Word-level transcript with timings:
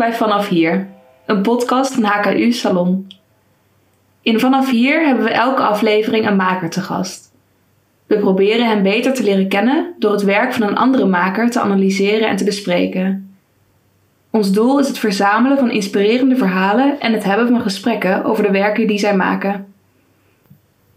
bij 0.00 0.12
Vanaf 0.12 0.48
Hier, 0.48 0.88
een 1.26 1.42
podcast 1.42 1.94
van 1.94 2.04
HKU 2.04 2.52
Salon. 2.52 3.06
In 4.22 4.40
Vanaf 4.40 4.70
Hier 4.70 5.06
hebben 5.06 5.24
we 5.24 5.30
elke 5.30 5.62
aflevering 5.62 6.26
een 6.26 6.36
maker 6.36 6.70
te 6.70 6.80
gast. 6.80 7.32
We 8.06 8.18
proberen 8.18 8.66
hem 8.66 8.82
beter 8.82 9.14
te 9.14 9.22
leren 9.22 9.48
kennen 9.48 9.94
door 9.98 10.12
het 10.12 10.22
werk 10.22 10.52
van 10.52 10.68
een 10.68 10.76
andere 10.76 11.06
maker 11.06 11.50
te 11.50 11.60
analyseren 11.60 12.28
en 12.28 12.36
te 12.36 12.44
bespreken. 12.44 13.34
Ons 14.30 14.52
doel 14.52 14.78
is 14.78 14.88
het 14.88 14.98
verzamelen 14.98 15.58
van 15.58 15.70
inspirerende 15.70 16.36
verhalen 16.36 17.00
en 17.00 17.12
het 17.12 17.24
hebben 17.24 17.48
van 17.48 17.60
gesprekken 17.60 18.24
over 18.24 18.42
de 18.42 18.50
werken 18.50 18.86
die 18.86 18.98
zij 18.98 19.16
maken. 19.16 19.66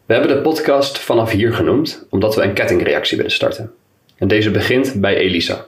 We 0.05 0.13
hebben 0.13 0.35
de 0.35 0.41
podcast 0.41 0.99
Vanaf 0.99 1.31
Hier 1.31 1.53
genoemd 1.53 2.05
omdat 2.09 2.35
we 2.35 2.43
een 2.43 2.53
kettingreactie 2.53 3.17
willen 3.17 3.31
starten. 3.31 3.71
En 4.17 4.27
deze 4.27 4.51
begint 4.51 4.93
bij 5.01 5.17
Elisa. 5.17 5.65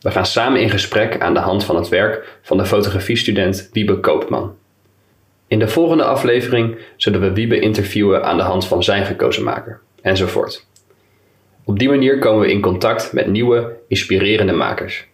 We 0.00 0.10
gaan 0.10 0.26
samen 0.26 0.60
in 0.60 0.70
gesprek 0.70 1.20
aan 1.20 1.34
de 1.34 1.40
hand 1.40 1.64
van 1.64 1.76
het 1.76 1.88
werk 1.88 2.38
van 2.42 2.56
de 2.56 2.66
fotografiestudent 2.66 3.68
Wiebe 3.72 4.00
Koopman. 4.00 4.54
In 5.46 5.58
de 5.58 5.68
volgende 5.68 6.04
aflevering 6.04 6.78
zullen 6.96 7.20
we 7.20 7.32
Wiebe 7.32 7.58
interviewen 7.58 8.24
aan 8.24 8.36
de 8.36 8.42
hand 8.42 8.66
van 8.66 8.84
zijn 8.84 9.04
gekozen 9.04 9.44
maker, 9.44 9.80
enzovoort. 10.02 10.66
Op 11.64 11.78
die 11.78 11.88
manier 11.88 12.18
komen 12.18 12.40
we 12.40 12.52
in 12.52 12.60
contact 12.60 13.12
met 13.12 13.26
nieuwe, 13.26 13.76
inspirerende 13.88 14.52
makers. 14.52 15.06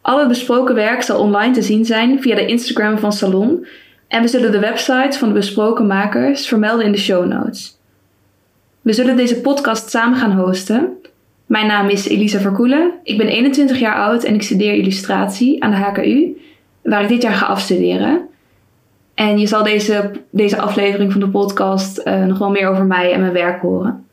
Alle 0.00 0.28
besproken 0.28 0.74
werk 0.74 1.02
zal 1.02 1.18
online 1.18 1.54
te 1.54 1.62
zien 1.62 1.84
zijn 1.84 2.22
via 2.22 2.34
de 2.34 2.46
Instagram 2.46 2.98
van 2.98 3.12
Salon 3.12 3.66
en 4.08 4.22
we 4.22 4.28
zullen 4.28 4.52
de 4.52 4.58
websites 4.58 5.16
van 5.16 5.28
de 5.28 5.34
besproken 5.34 5.86
makers 5.86 6.48
vermelden 6.48 6.86
in 6.86 6.92
de 6.92 6.98
show 6.98 7.26
notes. 7.26 7.78
We 8.80 8.92
zullen 8.92 9.16
deze 9.16 9.40
podcast 9.40 9.90
samen 9.90 10.18
gaan 10.18 10.32
hosten. 10.32 10.96
Mijn 11.54 11.66
naam 11.66 11.88
is 11.88 12.08
Elisa 12.08 12.38
Verkoelen. 12.38 12.92
Ik 13.02 13.18
ben 13.18 13.28
21 13.28 13.78
jaar 13.78 13.96
oud 13.96 14.24
en 14.24 14.34
ik 14.34 14.42
studeer 14.42 14.74
illustratie 14.74 15.62
aan 15.62 15.70
de 15.70 15.76
HKU, 15.76 16.36
waar 16.82 17.02
ik 17.02 17.08
dit 17.08 17.22
jaar 17.22 17.32
ga 17.32 17.46
afstuderen. 17.46 18.28
En 19.14 19.38
je 19.38 19.46
zal 19.46 19.62
deze, 19.62 20.10
deze 20.30 20.60
aflevering 20.60 21.12
van 21.12 21.20
de 21.20 21.28
podcast 21.28 22.00
uh, 22.04 22.24
nog 22.24 22.38
wel 22.38 22.50
meer 22.50 22.68
over 22.68 22.84
mij 22.84 23.12
en 23.12 23.20
mijn 23.20 23.32
werk 23.32 23.60
horen. 23.60 24.06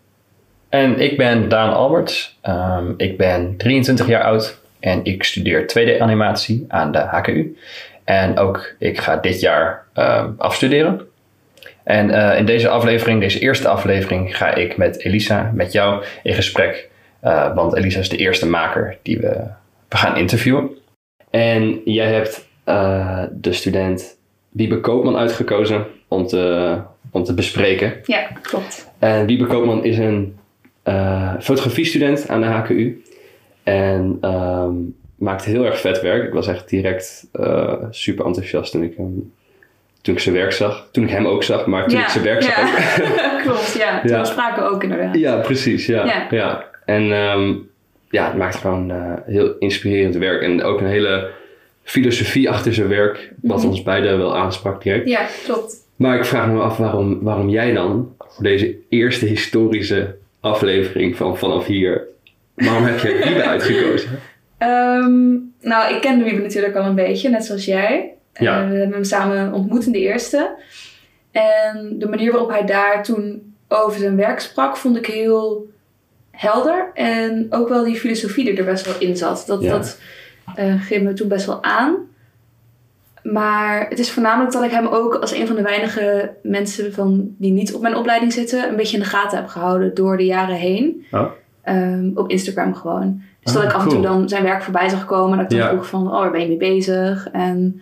En 0.69 0.99
ik 0.99 1.17
ben 1.17 1.49
Daan 1.49 1.73
Alberts. 1.73 2.39
Um, 2.49 2.93
ik 2.97 3.17
ben 3.17 3.57
23 3.57 4.07
jaar 4.07 4.23
oud 4.23 4.59
en 4.79 4.99
ik 5.03 5.23
studeer 5.23 5.61
2D-animatie 5.61 6.65
aan 6.67 6.91
de 6.91 6.99
HKU. 6.99 7.57
En 8.03 8.37
ook 8.37 8.75
ik 8.79 8.99
ga 8.99 9.17
dit 9.17 9.39
jaar 9.39 9.83
uh, 9.95 10.25
afstuderen. 10.37 11.01
En 11.83 12.09
uh, 12.09 12.37
in 12.37 12.45
deze 12.45 12.69
aflevering, 12.69 13.21
deze 13.21 13.39
eerste 13.39 13.67
aflevering, 13.67 14.37
ga 14.37 14.53
ik 14.53 14.77
met 14.77 15.03
Elisa, 15.03 15.51
met 15.53 15.71
jou 15.71 16.03
in 16.23 16.33
gesprek. 16.33 16.89
Uh, 17.23 17.55
want 17.55 17.75
Elisa 17.75 17.99
is 17.99 18.09
de 18.09 18.17
eerste 18.17 18.47
maker 18.49 18.97
die 19.01 19.19
we, 19.19 19.43
we 19.89 19.97
gaan 19.97 20.17
interviewen. 20.17 20.69
En 21.29 21.81
jij 21.85 22.13
hebt 22.13 22.47
uh, 22.65 23.23
de 23.31 23.53
student 23.53 24.17
Wiebe 24.49 24.79
Koopman 24.79 25.17
uitgekozen 25.17 25.85
om 26.07 26.27
te, 26.27 26.77
om 27.11 27.23
te 27.23 27.33
bespreken. 27.33 27.93
Ja, 28.05 28.27
klopt. 28.41 28.89
En 28.99 29.25
Wiebe 29.25 29.45
Koopman 29.45 29.83
is 29.85 29.97
een 29.97 30.37
fotografiestudent 31.39 32.29
aan 32.29 32.41
de 32.41 32.47
HKU. 32.47 33.03
En 33.63 34.17
um, 34.21 34.95
maakt 35.15 35.45
heel 35.45 35.65
erg 35.65 35.79
vet 35.79 36.01
werk. 36.01 36.23
Ik 36.23 36.33
was 36.33 36.47
echt 36.47 36.69
direct 36.69 37.27
super 37.89 38.25
enthousiast 38.25 38.71
toen 38.71 38.83
ik, 38.83 38.93
hem, 38.97 39.33
toen 40.01 40.13
ik 40.15 40.19
zijn 40.21 40.35
werk 40.35 40.51
zag. 40.51 40.87
Toen 40.91 41.03
ik 41.03 41.09
hem 41.09 41.25
ook 41.27 41.43
zag, 41.43 41.65
maar 41.65 41.87
toen 41.87 41.97
ja, 41.97 42.03
ik 42.03 42.09
zijn 42.09 42.23
werk 42.23 42.41
ja. 42.43 42.67
zag. 42.67 42.95
Klopt, 43.43 43.73
ja. 43.77 44.01
Toen 44.01 44.09
Ja. 44.09 44.23
spraken 44.23 44.63
we 44.63 44.69
ook 44.69 44.83
inderdaad. 44.83 45.15
ja, 45.17 45.35
precies. 45.37 45.85
Ja. 45.85 46.25
Ja. 46.29 46.69
En 46.85 47.01
um, 47.11 47.69
ja, 48.09 48.25
het 48.27 48.37
maakt 48.37 48.55
gewoon 48.55 48.91
uh, 48.91 49.13
heel 49.25 49.55
inspirerend 49.59 50.15
werk. 50.15 50.41
En 50.41 50.63
ook 50.63 50.79
een 50.79 50.87
hele 50.87 51.29
filosofie 51.83 52.49
achter 52.49 52.73
zijn 52.73 52.87
werk. 52.87 53.31
Wat 53.41 53.57
Mhm. 53.57 53.67
ons 53.67 53.83
beiden 53.83 54.17
wel 54.17 54.37
aansprak 54.37 54.83
direct. 54.83 55.07
Ja, 55.07 55.27
klopt. 55.43 55.75
Maar 55.95 56.17
ik 56.17 56.25
vraag 56.25 56.47
me 56.47 56.59
af 56.61 56.77
waarom, 56.77 57.21
waarom 57.21 57.49
jij 57.49 57.73
dan 57.73 58.15
voor 58.17 58.43
deze 58.43 58.75
eerste 58.89 59.25
historische 59.25 60.15
aflevering 60.39 61.15
van 61.15 61.37
Vanaf 61.37 61.65
Hier... 61.65 62.09
Waarom 62.55 62.83
heb 62.83 62.99
jij 62.99 63.21
die 63.21 63.41
uitgekozen? 63.53 64.09
Ehm, 64.57 65.29
nou, 65.61 65.95
ik 65.95 66.01
kende 66.01 66.23
Wiebe 66.23 66.41
natuurlijk 66.41 66.75
al 66.75 66.85
een 66.85 66.95
beetje, 66.95 67.29
net 67.29 67.45
zoals 67.45 67.65
jij. 67.65 68.09
Ja. 68.33 68.61
Eh, 68.63 68.69
we 68.69 68.75
hebben 68.75 68.93
hem 68.95 69.03
samen 69.03 69.53
ontmoet 69.53 69.85
in 69.85 69.91
de 69.91 69.99
eerste. 69.99 70.55
En 71.31 71.95
de 71.99 72.07
manier 72.09 72.31
waarop 72.31 72.49
hij 72.49 72.65
daar 72.65 73.03
toen 73.03 73.53
over 73.67 73.99
zijn 73.99 74.15
werk 74.15 74.39
sprak, 74.39 74.77
vond 74.77 74.97
ik 74.97 75.05
heel 75.05 75.69
helder. 76.31 76.91
En 76.93 77.47
ook 77.49 77.69
wel 77.69 77.83
die 77.83 77.95
filosofie 77.95 78.45
die 78.45 78.57
er 78.57 78.65
best 78.65 78.85
wel 78.85 78.95
in 79.09 79.17
zat. 79.17 79.43
Dat, 79.47 79.61
Ja. 79.61 79.71
dat 79.71 79.99
eh, 80.55 80.81
greep 80.81 81.01
me 81.03 81.13
toen 81.13 81.27
best 81.27 81.45
wel 81.45 81.63
aan. 81.63 81.95
Maar 83.23 83.85
het 83.89 83.99
is 83.99 84.11
voornamelijk 84.11 84.53
dat 84.53 84.63
ik 84.63 84.71
hem 84.71 84.87
ook 84.87 85.15
als 85.15 85.31
een 85.31 85.47
van 85.47 85.55
de 85.55 85.61
weinige 85.61 86.31
mensen 86.43 86.93
van, 86.93 87.35
die 87.37 87.51
niet 87.51 87.73
op 87.73 87.81
mijn 87.81 87.95
opleiding 87.95 88.33
zitten, 88.33 88.69
een 88.69 88.75
beetje 88.75 88.97
in 88.97 89.03
de 89.03 89.09
gaten 89.09 89.37
heb 89.37 89.47
gehouden 89.47 89.93
door 89.93 90.17
de 90.17 90.25
jaren 90.25 90.55
heen. 90.55 91.05
Oh. 91.11 91.25
Ehm, 91.63 92.09
op 92.15 92.29
Instagram 92.29 92.73
gewoon. 92.75 93.21
Dus 93.43 93.53
dat 93.53 93.63
Ah, 93.63 93.69
ik 93.69 93.75
af 93.75 93.83
en 93.83 93.89
toe 93.89 94.01
dan 94.01 94.29
zijn 94.29 94.43
werk 94.43 94.63
voorbij 94.63 94.89
zag 94.89 95.05
komen. 95.05 95.37
Dat 95.37 95.51
ik 95.51 95.57
dan 95.57 95.67
Ja. 95.67 95.73
vroeg 95.73 95.87
van, 95.87 96.07
oh, 96.07 96.19
waar 96.19 96.31
ben 96.31 96.41
je 96.41 96.47
mee 96.47 96.57
bezig? 96.57 97.29
En 97.31 97.81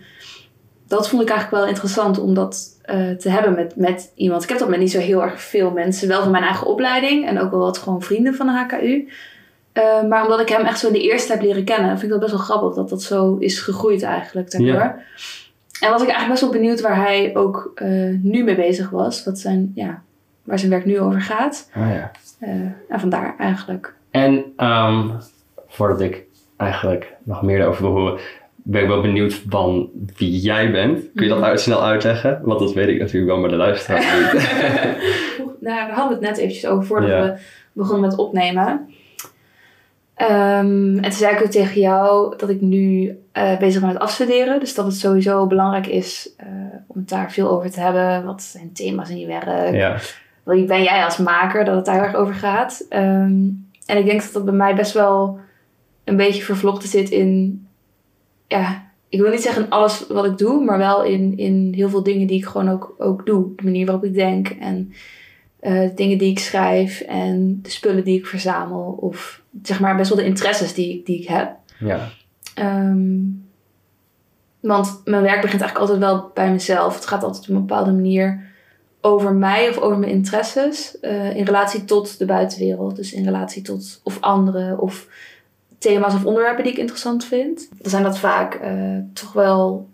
dat 0.88 1.08
vond 1.08 1.22
ik 1.22 1.28
eigenlijk 1.28 1.62
wel 1.62 1.70
interessant 1.70 2.18
om 2.18 2.34
eh, 2.90 3.10
te 3.10 3.28
hebben 3.28 3.54
met, 3.54 3.76
met 3.76 4.12
iemand. 4.14 4.42
Ik 4.42 4.48
heb 4.48 4.58
dat 4.58 4.68
met 4.68 4.78
niet 4.78 4.90
zo 4.90 4.98
heel 4.98 5.22
erg 5.22 5.40
veel 5.40 5.70
mensen. 5.70 6.08
Wel 6.08 6.22
van 6.22 6.30
mijn 6.30 6.44
eigen 6.44 6.66
opleiding. 6.66 7.26
En 7.26 7.40
ook 7.40 7.50
wel 7.50 7.60
wat 7.60 7.78
gewoon 7.78 8.02
vrienden 8.02 8.34
van 8.34 8.46
de 8.46 8.52
HKU. 8.52 9.08
Eh, 9.72 10.02
maar 10.08 10.22
omdat 10.22 10.40
ik 10.40 10.48
hem 10.48 10.64
echt 10.64 10.78
zo 10.78 10.86
in 10.86 10.92
de 10.92 11.02
eerste 11.02 11.32
heb 11.32 11.42
leren 11.42 11.64
kennen. 11.64 11.90
Vind 11.90 12.02
ik 12.02 12.10
dat 12.10 12.20
best 12.20 12.32
wel 12.32 12.40
grappig 12.40 12.74
dat 12.74 12.88
dat 12.88 13.02
zo 13.02 13.36
is 13.36 13.60
gegroeid 13.60 14.02
eigenlijk 14.02 14.50
daardoor. 14.50 14.74
Ja. 14.74 14.98
En 15.80 15.90
was 15.90 16.02
ik 16.02 16.08
eigenlijk 16.08 16.28
best 16.28 16.40
wel 16.40 16.50
benieuwd 16.50 16.80
waar 16.80 16.96
hij 16.96 17.36
ook 17.36 17.72
eh, 17.74 17.88
nu 18.22 18.44
mee 18.44 18.56
bezig 18.56 18.90
was. 18.90 19.24
Wat 19.24 19.38
zijn, 19.38 19.72
ja, 19.74 20.02
waar 20.42 20.58
zijn 20.58 20.70
werk 20.70 20.84
nu 20.84 21.00
over 21.00 21.20
gaat. 21.20 21.70
Ah 21.74 21.90
ja. 21.92 22.10
En 22.88 23.00
vandaar 23.00 23.34
eigenlijk. 23.38 23.94
En 24.10 24.44
ehm, 24.56 25.08
voordat 25.68 26.00
ik 26.00 26.24
eigenlijk 26.56 27.16
nog 27.22 27.42
meer 27.42 27.58
daarover 27.58 27.82
wil 27.82 27.92
horen, 27.92 28.18
ben 28.70 28.82
ik 28.82 28.88
wel 28.88 29.00
benieuwd 29.00 29.42
van 29.48 29.88
wie 30.16 30.38
jij 30.40 30.70
bent. 30.70 30.98
Kun 31.14 31.22
je 31.24 31.28
dat 31.28 31.38
Mhm. 31.38 31.46
uit, 31.48 31.60
snel 31.60 31.84
uitleggen? 31.84 32.40
Want 32.42 32.58
dat 32.60 32.72
weet 32.72 32.88
ik 32.88 32.98
natuurlijk 32.98 33.32
wel, 33.32 33.40
maar 33.40 33.50
de 33.50 33.56
luisteraar 33.56 34.00
niet. 34.00 34.32
nou, 35.68 35.86
we 35.88 35.92
hadden 35.92 36.12
het 36.18 36.20
net 36.20 36.36
eventjes 36.38 36.66
over 36.66 36.86
voordat 36.86 37.10
Ja. 37.10 37.22
we 37.22 37.38
begonnen 37.72 38.08
met 38.08 38.18
opnemen. 38.18 38.88
Ehm, 40.14 40.94
en 40.96 41.02
toen 41.02 41.12
zei 41.12 41.34
ik 41.36 41.42
ook 41.42 41.50
tegen 41.50 41.80
jou 41.80 42.36
dat 42.36 42.48
ik 42.48 42.60
nu 42.60 43.18
eh, 43.32 43.58
bezig 43.58 43.80
ben 43.80 43.92
met 43.92 44.02
afstuderen. 44.02 44.60
Dus 44.60 44.74
dat 44.74 44.84
het 44.84 44.94
sowieso 44.94 45.46
belangrijk 45.46 45.86
is 45.86 46.34
eh, 46.36 46.46
om 46.86 46.96
het 46.98 47.08
daar 47.08 47.32
veel 47.32 47.50
over 47.50 47.70
te 47.70 47.80
hebben. 47.80 48.24
Wat 48.24 48.42
zijn 48.42 48.72
thema's 48.72 49.10
in 49.10 49.18
je 49.18 49.26
werk? 49.26 49.74
ja. 49.74 49.96
Wie 50.44 50.64
ben 50.64 50.82
jij 50.82 51.04
als 51.04 51.16
maker? 51.16 51.64
Dat 51.64 51.76
het 51.76 51.84
daar 51.84 51.94
heel 51.94 52.04
erg 52.04 52.14
over 52.14 52.34
gaat. 52.34 52.86
Ehm, 52.88 53.32
en 53.86 53.96
ik 53.96 54.04
denk 54.06 54.22
dat 54.22 54.32
dat 54.32 54.44
bij 54.44 54.54
mij 54.54 54.74
best 54.74 54.92
wel 54.92 55.38
een 56.04 56.16
beetje 56.16 56.42
vervlochten 56.42 56.88
zit 56.88 57.10
in... 57.10 57.64
Ja, 58.50 58.90
ik 59.08 59.20
wil 59.20 59.30
niet 59.30 59.42
zeggen 59.42 59.62
in 59.64 59.70
alles 59.70 60.06
wat 60.08 60.24
ik 60.24 60.38
doe, 60.38 60.64
maar 60.64 60.78
wel 60.78 61.04
in, 61.04 61.36
in 61.38 61.72
heel 61.74 61.88
veel 61.88 62.02
dingen 62.02 62.26
die 62.26 62.38
ik 62.38 62.44
gewoon 62.46 62.68
ook, 62.68 62.94
ook 62.98 63.26
doe. 63.26 63.52
De 63.56 63.64
manier 63.64 63.86
waarop 63.86 64.04
ik 64.04 64.14
denk 64.14 64.48
en 64.48 64.92
eh, 65.60 65.72
de 65.80 65.92
dingen 65.94 66.18
die 66.18 66.30
ik 66.30 66.38
schrijf 66.38 67.00
en 67.00 67.58
de 67.62 67.70
spullen 67.70 68.04
die 68.04 68.18
ik 68.18 68.26
verzamel. 68.26 68.98
Of 69.00 69.42
zeg 69.62 69.80
maar 69.80 69.96
best 69.96 70.08
wel 70.08 70.18
de 70.18 70.24
interesses 70.24 70.74
die, 70.74 70.94
ik- 70.98 71.06
die 71.06 71.20
ik 71.22 71.28
heb. 71.28 71.56
ja. 71.78 72.08
Ehm, 72.54 73.18
want 74.60 75.00
mijn 75.04 75.22
werk 75.22 75.40
begint 75.40 75.60
eigenlijk 75.62 75.78
altijd 75.90 75.98
wel 75.98 76.30
bij 76.34 76.50
mezelf. 76.52 76.94
Het 76.94 77.06
gaat 77.06 77.22
altijd 77.22 77.42
op 77.48 77.54
een 77.54 77.66
bepaalde 77.66 77.92
manier 77.92 78.48
over 79.00 79.34
mij 79.34 79.68
of 79.68 79.78
over 79.78 79.98
mijn 79.98 80.12
interesses. 80.12 80.98
eh, 81.00 81.36
in 81.36 81.44
relatie 81.44 81.84
tot 81.84 82.18
de 82.18 82.24
buitenwereld. 82.24 82.96
Dus 82.96 83.12
in 83.12 83.24
relatie 83.24 83.62
tot 83.62 84.00
of 84.04 84.20
anderen 84.20 84.78
of 84.78 85.08
thema's 85.80 86.14
of 86.14 86.24
onderwerpen 86.24 86.64
die 86.64 86.72
ik 86.72 86.78
interessant 86.78 87.24
vind. 87.24 87.68
Dan 87.78 87.90
zijn 87.90 88.02
dat 88.02 88.18
vaak 88.18 88.54
eh, 88.54 88.72
toch 89.14 89.32
wel 89.32 89.88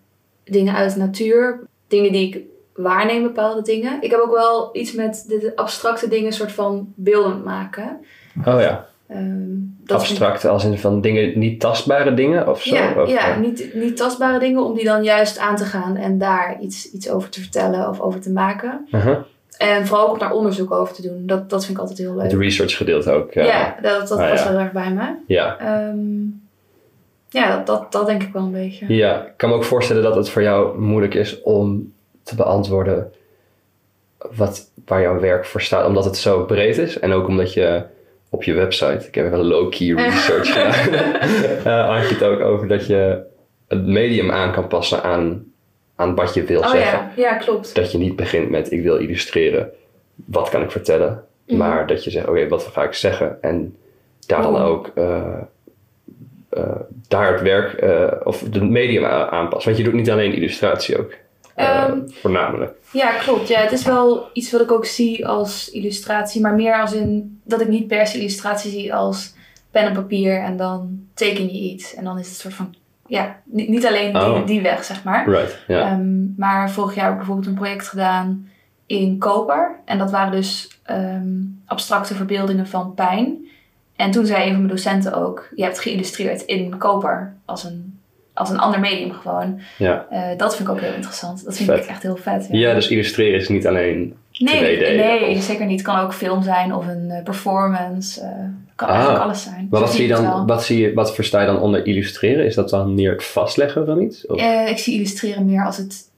dingen 0.45 0.75
uit 0.75 0.93
de 0.93 0.99
natuur. 0.99 1.61
Dingen 1.89 2.13
die 2.13 2.29
ik 2.29 2.43
waarneem, 2.75 3.23
bepaalde 3.23 3.63
dingen. 3.63 4.03
Ik 4.03 4.11
heb 4.11 4.21
ook 4.21 4.35
wel 4.35 4.69
iets 4.73 4.93
met 4.93 5.25
de, 5.29 5.53
abstracte 5.55 6.09
dingen 6.09 6.33
soort 6.33 6.53
van 6.53 6.93
beeldend 6.95 7.45
maken. 7.45 8.01
Oh 8.45 8.61
ja. 8.61 8.87
Ik- 9.09 9.91
Abstract 9.93 10.45
als 10.45 10.65
in 10.65 10.79
van 10.79 11.01
dingen, 11.01 11.39
niet 11.39 11.61
tastbare 11.61 12.15
dingen 12.15 12.49
of 12.49 12.63
zo? 12.63 12.75
Ja, 12.75 13.03
Of, 13.03 13.09
ja 13.09 13.31
eh, 13.31 13.39
niet, 13.39 13.75
niet 13.75 13.97
tastbare 13.97 14.39
dingen 14.39 14.63
om 14.65 14.75
die 14.75 14.85
dan 14.85 15.05
juist 15.05 15.39
aan 15.39 15.57
te 15.57 15.65
gaan 15.65 15.97
en 15.97 16.19
daar 16.19 16.61
iets, 16.61 16.93
iets 16.93 17.11
over 17.11 17.29
te 17.29 17.41
vertellen 17.41 17.89
of 17.89 18.01
over 18.01 18.21
te 18.21 18.31
maken. 18.33 18.87
uh-huh. 18.91 19.19
En 19.59 19.87
vooral 19.87 20.09
ook 20.09 20.19
daar 20.21 20.33
onderzoek 20.33 20.73
over 20.73 20.95
te 20.95 21.03
doen. 21.03 21.23
Dat, 21.27 21.51
dat 21.51 21.65
vind 21.65 21.77
ik 21.77 21.81
altijd 21.83 21.99
heel 21.99 22.15
leuk. 22.15 22.23
Het 22.31 22.41
research 22.41 22.77
gedeelte 22.77 23.11
ook. 23.11 23.33
ja, 23.33 23.45
Ja. 23.45 23.77
dat, 23.83 24.09
dat 24.09 24.19
Ah, 24.19 24.31
past 24.31 24.45
ja. 24.45 24.51
heel 24.51 24.59
erg 24.59 24.73
bij 24.73 24.91
me. 24.93 25.15
Ja. 25.27 25.59
Ehm, 25.59 25.99
ja, 27.29 27.57
dat, 27.57 27.67
dat, 27.67 27.93
dat 27.93 28.07
denk 28.07 28.23
ik 28.23 28.33
wel 28.33 28.43
een 28.43 28.53
beetje. 28.53 28.95
ja. 28.95 29.27
Ik 29.27 29.33
kan 29.37 29.49
me 29.49 29.55
ook 29.55 29.65
voorstellen 29.65 30.03
dat 30.03 30.17
het 30.17 30.29
voor 30.31 30.43
jou 30.43 30.79
moeilijk 30.79 31.15
is 31.15 31.43
om 31.43 31.93
te 32.23 32.35
beantwoorden 32.35 33.13
wat, 34.37 34.71
waar 34.87 35.01
jouw 35.01 35.21
werk 35.21 35.45
voor 35.47 35.61
staat. 35.61 35.87
Omdat 35.87 36.05
het 36.05 36.17
zo 36.17 36.45
breed 36.45 36.79
is. 36.79 36.99
En 36.99 37.13
ook 37.13 37.27
omdat 37.29 37.53
je 37.53 37.83
op 38.31 38.43
je 38.43 38.53
website, 38.53 39.07
ik 39.07 39.15
heb 39.15 39.27
even 39.27 39.45
low-key 39.45 39.95
research 40.11 40.53
gedaan, 40.53 40.95
eh, 41.65 41.97
had 41.99 42.09
je 42.09 42.15
het 42.15 42.23
ook 42.25 42.41
over 42.41 42.69
dat 42.69 42.87
je 42.87 43.23
het 43.69 43.87
medium 43.87 44.31
aan 44.31 44.53
kan 44.53 44.67
passen 44.67 45.03
aan, 45.03 45.45
aan 45.97 46.15
wat 46.15 46.35
je 46.35 46.45
wil 46.45 46.61
Oh 46.61 46.71
zeggen. 46.71 46.99
ja, 46.99 47.11
ja, 47.31 47.35
klopt. 47.35 47.75
Dat 47.75 47.93
je 47.93 47.99
niet 47.99 48.17
begint 48.17 48.51
met 48.51 48.73
ik 48.73 48.83
wil 48.83 48.97
illustreren, 48.97 49.71
wat 50.15 50.49
kan 50.49 50.63
ik 50.63 50.71
vertellen? 50.71 51.25
Mhm. 51.47 51.57
Maar 51.59 51.87
dat 51.87 52.05
je 52.05 52.11
zegt, 52.11 52.29
oké, 52.29 52.49
wat 52.49 52.63
ga 52.73 52.83
ik 52.83 52.93
zeggen? 52.95 53.39
En 53.43 53.77
daar 54.27 54.43
dan 54.43 54.55
Oh. 54.55 54.65
ook 54.67 54.91
eh, 54.95 55.33
eh, 56.49 56.63
daar 57.09 57.33
het 57.33 57.43
werk 57.43 57.73
eh, 57.73 58.13
of 58.25 58.41
het 58.41 58.63
medium 58.71 59.05
a- 59.05 59.29
aanpassen. 59.31 59.71
Want 59.73 59.85
je 59.85 59.91
doet 59.91 60.01
niet 60.01 60.11
alleen 60.11 60.33
illustratie 60.35 60.99
ook. 60.99 61.13
eh, 61.55 61.83
Ehm, 61.83 61.99
voornamelijk. 62.09 62.73
Ja, 62.93 63.11
klopt. 63.19 63.49
Ja, 63.49 63.61
het 63.61 63.73
is 63.73 63.85
wel 63.85 64.29
iets 64.33 64.51
wat 64.53 64.61
ik 64.61 64.73
ook 64.73 64.87
zie 64.87 65.27
als 65.27 65.71
illustratie, 65.71 66.41
maar 66.41 66.55
meer 66.55 66.81
als 66.81 66.93
in 66.93 67.41
dat 67.45 67.61
ik 67.61 67.69
niet 67.69 67.87
per 67.87 68.07
se 68.07 68.19
illustratie 68.19 68.71
zie 68.71 68.95
als 68.95 69.35
pen 69.71 69.83
en 69.83 69.93
papier 69.93 70.39
en 70.39 70.57
dan 70.57 71.01
teken 71.15 71.45
je 71.45 71.61
iets. 71.73 71.95
En 71.95 72.05
dan 72.05 72.19
is 72.19 72.25
het 72.27 72.35
een 72.35 72.41
soort 72.41 72.55
van, 72.55 72.75
ja, 73.09 73.37
niet, 73.45 73.69
niet 73.69 73.87
alleen 73.87 74.13
die, 74.13 74.23
Oh. 74.23 74.47
die 74.47 74.63
weg, 74.63 74.85
zeg 74.85 75.05
maar. 75.05 75.29
Right. 75.31 75.59
Ehm, 75.69 76.35
maar 76.37 76.71
vorig 76.71 76.95
jaar 76.95 77.05
heb 77.05 77.13
ik 77.13 77.19
bijvoorbeeld 77.19 77.47
een 77.49 77.55
project 77.55 77.89
gedaan 77.89 78.49
in 78.87 79.19
koper. 79.19 79.71
En 79.85 79.99
dat 79.99 80.11
waren 80.11 80.33
dus 80.33 80.79
ehm, 80.83 81.27
abstracte 81.67 82.15
verbeeldingen 82.15 82.67
van 82.67 82.95
pijn. 82.95 83.47
En 83.97 84.11
toen 84.11 84.27
zei 84.27 84.43
een 84.43 84.49
van 84.51 84.57
mijn 84.63 84.69
docenten 84.75 85.13
ook, 85.15 85.49
je 85.55 85.63
hebt 85.63 85.81
geïllustreerd 85.81 86.43
in 86.43 86.79
koper 86.79 87.35
als 87.45 87.65
een, 87.65 87.99
als 88.35 88.51
een 88.51 88.59
ander 88.59 88.81
medium 88.81 89.13
gewoon. 89.13 89.61
ja. 89.79 90.07
Eh, 90.11 90.39
dat 90.39 90.57
vind 90.57 90.69
ik 90.69 90.75
ook 90.75 90.81
heel 90.81 90.95
interessant. 90.95 91.45
Dat 91.45 91.57
vind 91.57 91.71
Vet. 91.71 91.85
ik 91.85 91.91
echt 91.91 92.03
heel 92.03 92.17
vet. 92.17 92.47
ja, 92.51 92.75
dus 92.75 92.89
illustreren 92.89 93.41
is 93.41 93.49
niet 93.49 93.67
alleen... 93.67 94.15
Nee, 94.39 94.77
2D 94.77 94.97
nee 94.97 95.37
of- 95.37 95.43
zeker 95.43 95.67
niet. 95.67 95.79
Het 95.81 95.89
kan 95.89 95.99
ook 95.99 96.15
film 96.15 96.43
zijn 96.43 96.75
of 96.75 96.87
een 96.87 97.11
eh, 97.11 97.23
performance. 97.23 98.21
eh 98.21 98.29
kan 98.75 98.89
Ah. 98.89 98.95
eigenlijk 98.95 99.25
alles 99.25 99.43
zijn. 99.43 99.67
Maar 99.71 99.81
wat, 99.81 99.93
zie 99.93 100.07
je 100.07 100.13
het 100.15 100.23
dan, 100.23 100.47
wat, 100.47 100.65
zie 100.65 100.81
je, 100.81 100.95
wat 100.95 101.15
versta 101.15 101.41
je 101.41 101.47
dan 101.47 101.61
onder 101.61 101.87
illustreren? 101.87 102.47
Is 102.47 102.55
dat 102.55 102.71
dan 102.71 102.95
meer 102.95 103.13
het 103.13 103.25
vastleggen 103.25 103.87
van 103.87 104.01
iets? 104.01 104.27
Of? 104.27 104.39
Eh, 104.41 104.69
ik 104.69 104.79
zie 104.79 104.95
illustreren 104.95 105.47
meer 105.47 105.65
als 105.65 105.77
het, 105.77 106.11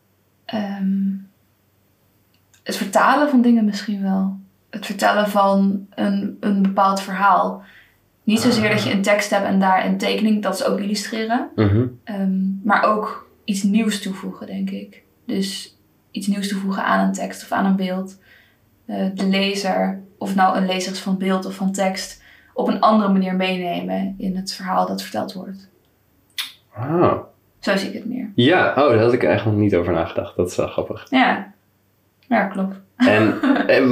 ehm, 0.44 0.96
het 2.62 2.76
vertalen 2.76 3.28
van 3.30 3.42
dingen 3.42 3.64
misschien 3.64 4.02
wel. 4.02 4.36
Het 4.70 4.86
vertellen 4.86 5.28
van 5.28 5.86
een, 5.94 6.36
een 6.40 6.62
bepaald 6.62 7.00
verhaal. 7.00 7.62
Niet 8.24 8.40
zozeer 8.40 8.70
dat 8.70 8.82
je 8.82 8.92
een 8.92 9.02
tekst 9.02 9.30
hebt 9.30 9.44
en 9.46 9.58
daar 9.60 9.86
een 9.86 9.98
tekening, 9.98 10.42
dat 10.42 10.54
is 10.54 10.64
ook 10.64 10.78
illustreren. 10.80 11.48
Mhm. 11.54 11.86
Ehm, 12.04 12.38
maar 12.64 12.82
ook 12.82 13.28
iets 13.44 13.62
nieuws 13.62 14.02
toevoegen, 14.02 14.46
denk 14.46 14.70
ik. 14.70 15.02
Dus 15.26 15.77
iets 16.10 16.26
nieuws 16.26 16.48
toevoegen 16.48 16.84
aan 16.84 17.06
een 17.06 17.12
tekst 17.12 17.42
of 17.42 17.52
aan 17.52 17.64
een 17.64 17.76
beeld. 17.76 18.18
Eh, 18.86 19.06
de 19.14 19.26
lezer, 19.26 20.00
of 20.18 20.34
nou 20.34 20.56
een 20.56 20.66
lezer 20.66 20.92
is 20.92 21.00
van 21.00 21.18
beeld 21.18 21.46
of 21.46 21.54
van 21.54 21.72
tekst, 21.72 22.22
op 22.54 22.68
een 22.68 22.80
andere 22.80 23.12
manier 23.12 23.34
meenemen 23.34 24.14
in 24.18 24.36
het 24.36 24.52
verhaal 24.52 24.86
dat 24.86 25.02
verteld 25.02 25.32
wordt. 25.32 25.68
Ah. 26.74 27.18
Zo 27.58 27.76
zie 27.76 27.88
ik 27.88 27.94
het 27.94 28.06
meer. 28.06 28.30
Ja, 28.34 28.68
oh, 28.68 28.74
daar 28.74 28.98
had 28.98 29.12
ik 29.12 29.24
eigenlijk 29.24 29.56
nog 29.56 29.64
niet 29.64 29.74
over 29.74 29.92
nagedacht. 29.92 30.36
Dat 30.36 30.50
is 30.50 30.56
wel 30.56 30.68
grappig. 30.68 31.06
Ja, 31.10 31.52
ja 32.28 32.44
klopt. 32.44 32.76
En, 32.96 33.40
en 33.76 33.88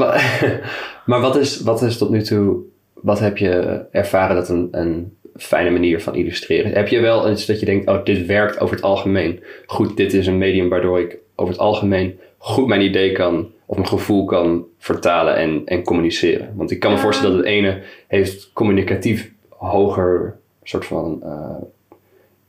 maar 1.06 1.20
wat 1.20 1.36
is, 1.36 1.60
wat 1.60 1.82
is 1.82 1.98
tot 1.98 2.10
nu 2.10 2.22
toe, 2.22 2.58
wat 2.94 3.18
heb 3.18 3.36
je 3.36 3.84
ervaren 3.90 4.36
dat 4.36 4.48
een, 4.48 4.68
een 4.70 5.15
fijne 5.38 5.70
manier 5.70 6.00
van 6.00 6.14
illustreren? 6.14 6.72
Heb 6.72 6.88
je 6.88 7.00
wel 7.00 7.30
iets 7.30 7.46
dat 7.46 7.60
je 7.60 7.66
denkt, 7.66 7.88
oh, 7.88 8.04
dit 8.04 8.26
werkt 8.26 8.60
over 8.60 8.74
het 8.74 8.84
algemeen 8.84 9.42
goed, 9.66 9.96
dit 9.96 10.12
is 10.14 10.26
een 10.26 10.38
medium 10.38 10.68
waardoor 10.68 11.00
ik 11.00 11.18
over 11.34 11.52
het 11.52 11.62
algemeen 11.62 12.18
goed 12.38 12.66
mijn 12.66 12.80
idee 12.80 13.12
kan, 13.12 13.50
of 13.66 13.76
mijn 13.76 13.88
gevoel 13.88 14.24
kan 14.24 14.64
vertalen 14.78 15.36
en, 15.36 15.62
en 15.64 15.82
communiceren? 15.82 16.52
Want 16.54 16.70
ik 16.70 16.80
kan 16.80 16.92
me 16.92 16.98
voorstellen 16.98 17.36
dat 17.36 17.44
het 17.44 17.54
ene 17.54 17.82
heeft 18.06 18.50
communicatief 18.52 19.30
hoger 19.48 20.38
soort 20.62 20.86
van, 20.86 21.20
eh, 21.22 21.62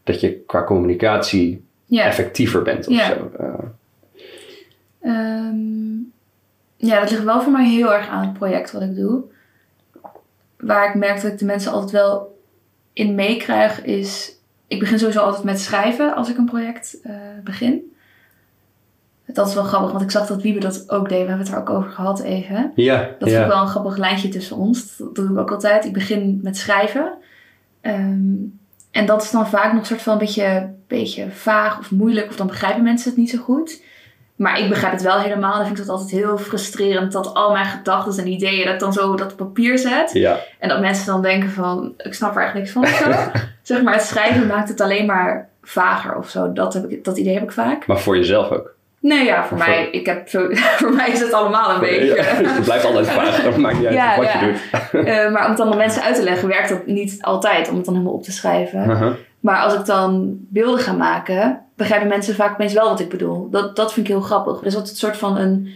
dat 0.04 0.20
je 0.22 0.34
qua 0.46 0.64
communicatie 0.64 1.66
Ja. 1.86 2.06
effectiever 2.06 2.62
bent 2.62 2.88
of 2.88 2.94
Ja. 2.94 3.06
zo. 3.08 3.32
Eh, 3.40 3.54
Ehm, 5.02 5.96
ja, 6.78 7.00
dat 7.00 7.10
ligt 7.12 7.24
wel 7.24 7.42
voor 7.42 7.52
mij 7.52 7.70
heel 7.70 7.94
erg 7.94 8.08
aan 8.08 8.26
het 8.26 8.34
project 8.34 8.72
wat 8.72 8.82
ik 8.82 8.96
doe. 8.96 9.22
Waar 10.58 10.90
ik 10.90 10.96
merk 10.96 11.22
dat 11.22 11.32
ik 11.32 11.38
de 11.40 11.46
mensen 11.46 11.72
altijd 11.72 11.92
wel 11.92 12.37
in 12.98 13.16
meekrijg 13.16 13.84
is... 13.84 14.36
Ik 14.68 14.80
begin 14.80 15.00
sowieso 15.00 15.20
altijd 15.20 15.44
met 15.44 15.60
schrijven 15.60 16.16
als 16.16 16.30
ik 16.30 16.38
een 16.38 16.46
project 16.46 17.00
eh, 17.04 17.16
begin. 17.44 17.96
Dat 19.26 19.48
is 19.48 19.54
wel 19.54 19.64
grappig, 19.64 19.92
want 19.92 20.04
ik 20.04 20.12
zag 20.12 20.28
dat 20.28 20.42
Wiebe 20.42 20.60
dat 20.60 20.90
ook 20.90 21.10
deed. 21.10 21.22
We 21.22 21.28
hebben 21.28 21.46
het 21.46 21.56
er 21.56 21.60
ook 21.60 21.70
over 21.70 21.90
gehad 21.90 22.22
even. 22.22 22.72
ja, 22.76 23.10
Dat 23.20 23.30
ja. 23.30 23.38
is 23.38 23.44
ook 23.44 23.52
wel 23.52 23.62
een 23.62 23.68
grappig 23.68 23.98
lijntje 23.98 24.30
tussen 24.30 24.56
ons. 24.56 24.98
Dat, 24.98 25.16
dat 25.16 25.26
doe 25.26 25.34
ik 25.34 25.42
ook 25.42 25.52
altijd. 25.52 25.86
Ik 25.86 25.94
begin 25.94 26.40
met 26.44 26.58
schrijven. 26.58 27.14
Ehm, 27.82 28.34
en 28.92 29.06
dat 29.06 29.24
is 29.24 29.32
dan 29.32 29.48
vaak 29.48 29.72
nog 29.72 29.82
een 29.82 29.88
soort 29.88 30.02
van 30.02 30.14
een 30.14 30.20
beetje, 30.20 30.74
beetje 30.88 31.32
vaag 31.32 31.80
of 31.80 31.92
moeilijk. 31.92 32.28
Of 32.28 32.36
dan 32.36 32.48
begrijpen 32.48 32.84
mensen 32.84 33.10
het 33.10 33.20
niet 33.20 33.30
zo 33.30 33.38
goed. 33.38 33.84
Maar 34.38 34.60
ik 34.60 34.70
begrijp 34.70 34.94
het 34.94 35.02
wel 35.02 35.20
helemaal. 35.20 35.54
Dan 35.54 35.66
vind 35.66 35.80
ik 35.80 35.86
dat 35.86 35.96
altijd 35.96 36.12
heel 36.12 36.38
frustrerend. 36.38 37.12
Dat 37.12 37.34
al 37.34 37.52
mijn 37.52 37.66
gedachten 37.66 38.24
en 38.24 38.32
ideeën 38.32 38.66
dat 38.66 38.74
ik 38.74 38.80
dan 38.80 38.94
zo 38.94 39.12
op 39.12 39.18
dat 39.18 39.36
papier 39.36 39.78
zet. 39.78 40.10
Ja, 40.14 40.38
En 40.60 40.70
dat 40.70 40.80
mensen 40.80 41.06
dan 41.06 41.22
denken 41.22 41.50
van, 41.50 41.94
ik 41.98 42.14
snap 42.14 42.36
er 42.36 42.42
eigenlijk 42.42 42.56
niks 42.56 42.72
van 42.72 43.10
of 43.10 43.16
zo. 43.16 43.40
zeg 43.74 43.82
maar, 43.82 43.94
het 43.94 44.04
schrijven 44.04 44.48
maakt 44.48 44.70
het 44.70 44.82
alleen 44.82 45.06
maar 45.06 45.50
vager 45.64 46.16
of 46.16 46.30
zo. 46.30 46.54
Dat, 46.54 46.74
heb 46.74 46.90
ik, 46.90 47.04
dat 47.04 47.18
idee 47.18 47.34
heb 47.34 47.44
ik 47.44 47.52
vaak. 47.52 47.88
maar 47.88 48.00
voor 48.00 48.18
jezelf 48.18 48.52
ook. 48.52 48.76
Nee, 49.00 49.26
ja, 49.26 49.46
voor 49.46 49.58
Of 49.58 49.68
mij, 49.68 49.90
ik 49.92 50.06
heb 50.06 50.30
zo, 50.30 50.48
voor 50.80 50.94
mij 50.94 51.10
is 51.10 51.20
het 51.20 51.34
allemaal 51.34 51.74
een 51.74 51.80
beetje. 51.90 52.16
Ja, 52.16 52.24
het 52.24 52.64
blijft 52.64 52.86
altijd 52.86 53.08
vaag. 53.08 53.42
Het 53.44 53.58
maakt 53.58 53.78
niet 53.78 53.86
uit 53.86 53.96
Ja, 53.96 54.18
wat 54.18 54.32
je 54.32 54.40
doet. 54.40 55.06
Eh, 55.06 55.32
maar 55.32 55.44
om 55.44 55.50
het 55.50 55.58
dan 55.58 55.72
aan 55.72 55.78
mensen 55.78 56.02
uit 56.02 56.16
te 56.16 56.24
leggen, 56.24 56.48
werkt 56.48 56.70
dat 56.70 56.86
niet 56.86 57.18
altijd 57.22 57.70
om 57.70 57.76
het 57.76 57.86
dan 57.86 57.94
helemaal 57.94 58.16
op 58.16 58.24
te 58.24 58.32
schrijven. 58.32 58.90
Uh-huh. 58.90 59.14
Maar 59.48 59.62
als 59.64 59.74
ik 59.74 59.86
dan 59.86 60.38
beelden 60.40 60.80
ga 60.80 60.92
maken, 60.94 61.62
begrijpen 61.76 62.08
mensen 62.08 62.36
vaak 62.36 62.54
opeens 62.54 62.74
wel 62.74 62.90
wat 62.90 63.00
ik 63.00 63.10
bedoel. 63.10 63.50
Dat, 63.50 63.76
dat 63.76 63.94
vind 63.94 64.08
ik 64.08 64.12
heel 64.12 64.22
grappig. 64.22 64.60
Dus 64.60 64.74
dat 64.74 64.90
een 64.90 64.96
soort 64.96 65.18
van 65.18 65.38
een, 65.38 65.68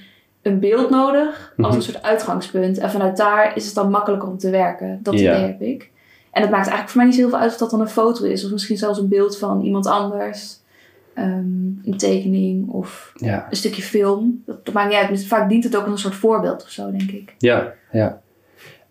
een 0.42 0.60
beeld 0.60 0.90
nodig 0.90 1.54
als 1.58 1.68
Mhm. 1.68 1.76
een 1.76 1.82
soort 1.82 2.04
uitgangspunt. 2.04 2.78
En 2.78 2.92
vanuit 2.92 3.18
daar 3.18 3.56
is 3.56 3.66
het 3.66 3.76
dan 3.76 3.90
makkelijker 3.90 4.30
om 4.30 4.38
te 4.38 4.50
werken. 4.50 5.00
Dat 5.04 5.20
Ja. 5.20 5.36
idee 5.36 5.48
heb 5.48 5.62
ik. 5.62 5.90
En 6.32 6.42
het 6.42 6.52
maakt 6.52 6.68
eigenlijk 6.68 6.90
voor 6.90 6.98
mij 6.98 7.06
niet 7.06 7.16
zo 7.16 7.22
heel 7.22 7.30
veel 7.30 7.40
uit 7.40 7.52
of 7.52 7.58
dat 7.58 7.70
dan 7.70 7.82
een 7.82 7.88
foto 7.90 8.24
is. 8.26 8.46
Of 8.46 8.52
misschien 8.52 8.78
zelfs 8.78 9.00
een 9.00 9.08
beeld 9.10 9.38
van 9.38 9.62
iemand 9.62 9.88
anders. 9.88 10.60
Ehm, 11.14 11.30
een 11.84 11.96
tekening 11.98 12.70
of 12.70 13.12
Ja, 13.16 13.48
een 13.50 13.56
stukje 13.56 13.82
film. 13.82 14.44
Dat, 14.46 14.66
dat 14.66 14.74
maakt 14.74 14.90
niet 14.90 14.98
uit. 14.98 15.26
Vaak 15.26 15.50
dient 15.50 15.64
het 15.64 15.76
ook 15.76 15.84
als 15.84 15.92
een 15.92 15.98
soort 15.98 16.16
voorbeeld 16.16 16.64
of 16.64 16.70
zo, 16.70 16.92
denk 16.92 17.12
ik. 17.12 17.36
ja, 17.38 17.74
ja. 17.92 18.22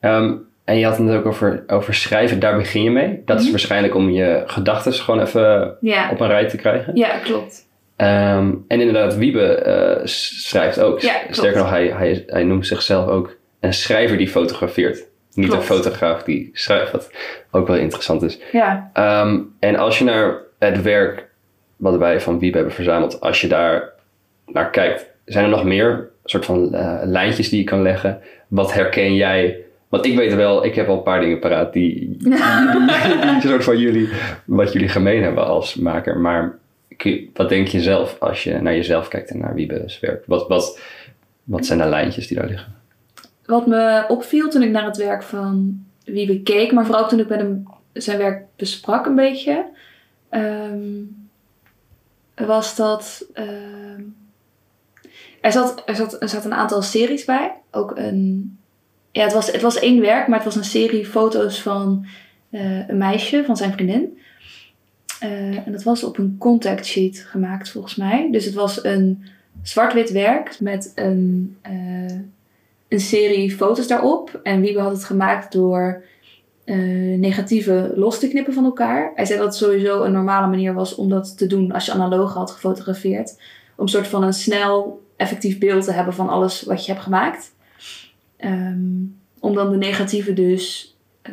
Ehm, 0.01 0.37
en 0.71 0.79
je 0.79 0.85
had 0.85 0.99
het 0.99 1.11
ook 1.11 1.27
over, 1.27 1.65
over 1.67 1.95
schrijven, 1.95 2.41
daar 2.41 2.57
begin 2.57 2.83
je 2.83 2.91
mee. 2.91 3.23
Dat 3.25 3.37
is 3.37 3.43
Mhm. 3.43 3.50
waarschijnlijk 3.50 3.95
om 3.95 4.11
je 4.11 4.43
gedachten 4.47 4.93
gewoon 4.93 5.21
even 5.21 5.77
Ja, 5.81 6.11
op 6.11 6.21
een 6.21 6.27
rij 6.29 6.47
te 6.49 6.57
krijgen. 6.57 6.97
ja 6.97 7.19
klopt. 7.19 7.69
Ehm, 7.97 8.53
en 8.69 8.81
inderdaad, 8.81 9.17
Wiebe 9.17 9.55
eh, 9.55 10.00
schrijft 10.05 10.81
ook. 10.81 11.00
Ja. 11.00 11.15
Sterker 11.31 11.61
nog, 11.61 11.71
hij, 11.71 11.87
hij, 11.89 12.25
hij 12.27 12.45
noemt 12.45 12.67
zichzelf 12.67 13.09
ook 13.09 13.37
een 13.61 13.73
schrijver 13.73 14.17
die 14.17 14.29
fotografeert. 14.29 15.09
Niet 15.35 15.49
Klopt. 15.49 15.61
een 15.69 15.75
fotograaf 15.77 16.23
die 16.23 16.50
schrijft, 16.53 16.93
wat 16.93 17.11
ook 17.50 17.67
wel 17.67 17.77
interessant 17.77 18.23
is. 18.23 18.39
Ja, 18.53 18.91
Ehm, 18.93 19.39
en 19.59 19.77
als 19.77 19.99
je 19.99 20.05
naar 20.05 20.39
het 20.59 20.83
werk 20.83 21.29
wat 21.77 21.97
wij 21.97 22.21
van 22.21 22.39
Wiebe 22.39 22.57
hebben 22.57 22.75
verzameld, 22.75 23.21
als 23.21 23.41
je 23.41 23.49
daar 23.49 23.93
naar 24.47 24.71
kijkt, 24.71 25.07
zijn 25.25 25.45
er 25.45 25.50
nog 25.50 25.65
meer 25.65 26.09
soort 26.25 26.45
van 26.45 26.75
eh, 26.75 26.99
lijntjes 27.05 27.49
die 27.49 27.59
je 27.59 27.65
kan 27.65 27.83
leggen? 27.83 28.21
Wat 28.49 28.73
herken 28.75 29.15
jij? 29.15 29.57
Want 29.91 30.07
ik 30.07 30.17
weet 30.17 30.35
wel, 30.35 30.65
ik 30.65 30.75
heb 30.75 30.89
al 30.89 30.97
een 30.97 31.03
paar 31.03 31.21
dingen 31.21 31.39
paraat 31.39 31.73
die, 31.73 32.17
die 32.19 32.37
soort 33.41 33.65
van 33.65 33.79
jullie, 33.79 34.09
wat 34.45 34.73
jullie 34.73 34.89
gemeen 34.89 35.23
hebben 35.23 35.47
als 35.47 35.75
maker. 35.75 36.19
Maar 36.19 36.59
wat 37.35 37.49
denk 37.49 37.67
je 37.67 37.81
zelf 37.81 38.17
als 38.21 38.45
je 38.45 38.61
naar 38.61 38.75
jezelf 38.75 39.09
kijkt 39.09 39.31
en 39.31 39.39
naar 39.39 39.55
Wiebe's 39.55 40.01
werk? 40.01 40.25
Wat, 40.27 40.49
wat, 40.49 40.81
wat 41.45 41.67
zijn 41.67 41.79
de 41.79 41.85
lijntjes 41.85 42.27
die 42.27 42.37
daar 42.37 42.47
liggen? 42.47 42.79
wat 43.51 43.67
me 43.67 44.05
opviel 44.09 44.49
toen 44.49 44.63
ik 44.63 44.71
naar 44.71 44.85
het 44.85 44.97
werk 44.97 45.23
van 45.23 45.85
Wiebe 46.05 46.43
keek, 46.43 46.73
maar 46.73 46.87
vooral 46.87 47.09
toen 47.09 47.19
ik 47.19 47.29
met 47.29 47.39
hem 47.39 47.67
zijn 47.93 48.19
werk 48.19 48.45
besprak 48.57 49.07
een 49.07 49.15
beetje, 49.15 49.67
ehm, 50.29 50.81
was 52.35 52.77
dat 52.77 53.27
ehm, 53.33 54.03
er, 55.41 55.53
zat, 55.53 55.83
er, 55.87 55.97
zat, 55.97 56.23
er 56.23 56.29
zat 56.29 56.45
een 56.45 56.55
aantal 56.55 56.83
series 56.83 57.25
bij. 57.25 57.55
Ook 57.71 57.97
een, 57.97 58.59
ja, 59.12 59.23
het 59.23 59.33
was, 59.33 59.52
het 59.52 59.62
was 59.62 59.79
één 59.79 60.00
werk, 60.00 60.26
maar 60.26 60.37
het 60.37 60.45
was 60.45 60.57
een 60.57 60.64
serie 60.64 61.07
foto's 61.07 61.62
van 61.62 62.07
eh, 62.50 62.88
een 62.88 62.99
meisje, 62.99 63.45
van 63.45 63.57
zijn 63.57 63.73
vriendin. 63.73 64.19
Eh, 65.21 65.67
en 65.67 65.73
dat 65.73 65.83
was 65.83 66.05
op 66.05 66.19
een 66.19 66.37
contact 66.38 66.87
sheet 66.87 67.26
gemaakt 67.29 67.71
volgens 67.71 67.95
mij. 67.95 68.29
Dus 68.31 68.45
het 68.45 68.55
was 68.55 68.85
een 68.85 69.25
zwart-wit 69.62 70.11
werk 70.11 70.61
met 70.61 70.93
een, 70.95 71.57
eh, 71.62 72.17
een 72.88 73.00
serie 73.00 73.50
foto's 73.50 73.87
daarop. 73.87 74.40
En 74.43 74.61
Wiebe 74.61 74.81
had 74.81 74.93
het 74.93 75.05
gemaakt 75.05 75.52
door 75.52 76.02
negatieve 77.17 77.93
los 77.95 78.19
te 78.19 78.29
knippen 78.29 78.52
van 78.52 78.64
elkaar. 78.64 79.12
Hij 79.14 79.25
zei 79.25 79.38
dat 79.38 79.49
het 79.49 79.57
sowieso 79.57 80.02
een 80.02 80.12
normale 80.12 80.47
manier 80.47 80.75
was 80.75 80.95
om 80.95 81.09
dat 81.09 81.38
te 81.38 81.47
doen 81.47 81.73
als 81.73 81.87
je 81.87 81.93
analoog 81.93 82.35
had 82.35 82.50
gefotografeerd. 82.50 83.31
Om 83.76 83.85
een 83.85 83.88
soort 83.88 84.09
van 84.09 84.23
een 84.23 84.33
snel, 84.33 85.02
effectief 85.17 85.59
beeld 85.59 85.85
te 85.85 85.93
hebben 85.93 86.14
van 86.14 86.29
alles 86.29 86.62
wat 86.62 86.85
je 86.85 86.93
hebt 86.93 87.05
gemaakt. 87.05 87.52
Ehm, 88.41 88.81
om 89.41 89.55
dan 89.55 89.71
de 89.71 89.77
negatieve 89.77 90.33
dus 90.33 90.97
eh, 91.23 91.33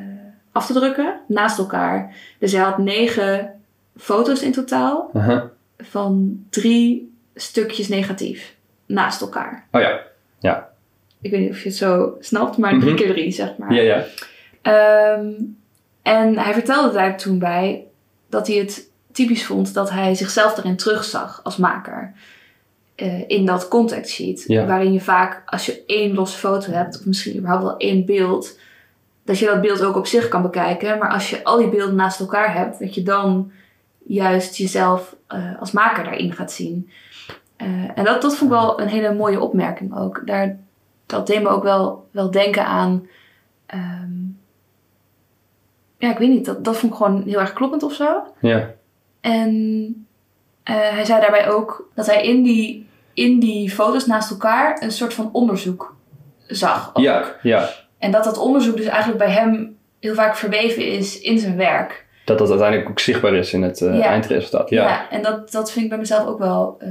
af 0.52 0.66
te 0.66 0.74
drukken 0.74 1.20
naast 1.28 1.58
elkaar. 1.58 2.16
Dus 2.40 2.52
hij 2.52 2.62
had 2.62 2.78
negen 2.78 3.52
foto's 3.98 4.42
in 4.42 4.52
totaal 4.52 5.10
van 5.78 6.46
drie 6.50 7.14
stukjes 7.36 7.88
negatief 7.88 8.56
naast 8.86 9.22
elkaar. 9.22 9.68
Oh 9.72 9.82
ja. 9.82 10.02
Ja. 10.40 10.70
Ik 11.22 11.32
weet 11.32 11.40
niet 11.40 11.50
of 11.50 11.62
je 11.64 11.70
het 11.70 11.78
zo 11.78 12.16
snapt, 12.20 12.58
maar 12.58 12.80
drie 12.80 12.94
Mhm. 12.94 12.96
keer 12.96 13.12
drie, 13.14 13.32
zeg 13.32 13.58
maar. 13.58 13.74
Ja, 13.74 13.82
ja. 13.82 14.06
Ehm, 14.62 15.32
en 16.02 16.38
hij 16.38 16.54
vertelde 16.54 16.94
daar 16.94 17.18
toen 17.18 17.40
bij 17.40 17.84
dat 18.30 18.48
hij 18.48 18.56
het 18.56 18.90
typisch 19.12 19.46
vond 19.46 19.74
dat 19.74 19.90
hij 19.90 20.16
zichzelf 20.16 20.58
erin 20.58 20.76
terugzag 20.78 21.40
als 21.44 21.58
maker. 21.58 22.14
Eh, 22.98 23.24
in 23.28 23.46
dat 23.46 23.68
contact 23.68 24.10
sheet. 24.10 24.44
Ja. 24.48 24.66
Waarin 24.66 24.94
je 24.94 25.02
vaak, 25.02 25.42
als 25.46 25.66
je 25.66 25.84
één 25.86 26.14
losse 26.14 26.38
foto 26.38 26.72
hebt, 26.72 27.00
of 27.00 27.06
misschien 27.06 27.38
überhaupt 27.38 27.64
wel 27.64 27.78
één 27.78 28.06
beeld, 28.06 28.60
dat 29.24 29.40
je 29.40 29.46
dat 29.46 29.62
beeld 29.62 29.84
ook 29.84 29.96
op 29.96 30.06
zich 30.06 30.28
kan 30.28 30.42
bekijken. 30.42 30.98
Maar 30.98 31.10
als 31.10 31.30
je 31.30 31.44
al 31.44 31.58
die 31.58 31.70
beelden 31.70 31.96
naast 31.96 32.20
elkaar 32.20 32.54
hebt, 32.54 32.80
dat 32.80 32.96
je 32.96 33.04
dan 33.04 33.52
juist 34.04 34.56
jezelf 34.56 35.16
eh, 35.28 35.60
als 35.60 35.72
maker 35.72 36.04
daarin 36.04 36.34
gaat 36.34 36.52
zien. 36.52 36.90
Eh, 37.56 37.68
en 37.96 38.04
dat, 38.04 38.22
dat 38.22 38.36
vond 38.36 38.52
ik 38.52 38.58
wel 38.58 38.82
een 38.82 38.88
hele 38.88 39.14
mooie 39.14 39.42
opmerking 39.42 39.98
ook. 39.98 40.22
Daar, 40.26 40.58
dat 41.06 41.28
deed 41.28 41.44
me 41.44 41.50
ook 41.50 41.64
wel, 41.64 42.08
wel 42.12 42.32
denken 42.32 42.66
aan. 42.66 43.08
ehm, 43.66 44.12
ja, 45.98 46.12
ik 46.12 46.18
weet 46.18 46.30
niet, 46.30 46.46
dat, 46.46 46.64
dat 46.64 46.78
vond 46.78 46.92
ik 46.92 46.98
gewoon 46.98 47.24
heel 47.24 47.40
erg 47.40 47.54
kloppend 47.54 47.84
of 47.84 47.94
zo. 47.94 48.24
Ja. 48.40 48.74
En 49.22 50.07
hij 50.74 51.06
zei 51.06 51.22
daarbij 51.22 51.50
ook 51.50 51.90
dat 51.96 52.06
hij 52.06 52.24
in 52.24 52.44
die, 52.44 52.90
in 53.14 53.40
die 53.40 53.70
foto's 53.72 54.06
naast 54.06 54.32
elkaar 54.32 54.78
een 54.82 54.92
soort 54.92 55.14
van 55.14 55.30
onderzoek 55.34 55.96
zag. 56.48 56.90
ook. 56.94 57.04
Ja, 57.04 57.36
ja. 57.42 57.70
En 57.98 58.12
dat 58.12 58.24
dat 58.24 58.38
onderzoek 58.38 58.78
dus 58.78 58.86
eigenlijk 58.86 59.18
bij 59.20 59.32
hem 59.32 59.78
heel 60.00 60.14
vaak 60.14 60.36
verweven 60.36 60.86
is 60.86 61.20
in 61.20 61.40
zijn 61.40 61.58
werk. 61.58 62.06
Dat 62.26 62.38
dat 62.38 62.50
uiteindelijk 62.50 62.90
ook 62.90 63.00
zichtbaar 63.00 63.34
is 63.34 63.54
in 63.54 63.62
het 63.62 63.82
eh, 63.82 63.98
Ja. 63.98 64.04
eindresultaat. 64.06 64.70
Ja. 64.70 65.10
en 65.10 65.22
dat, 65.22 65.52
dat 65.52 65.72
vind 65.72 65.84
ik 65.84 65.90
bij 65.90 66.00
mezelf 66.00 66.28
ook 66.28 66.40
wel, 66.40 66.76
eh, 66.80 66.90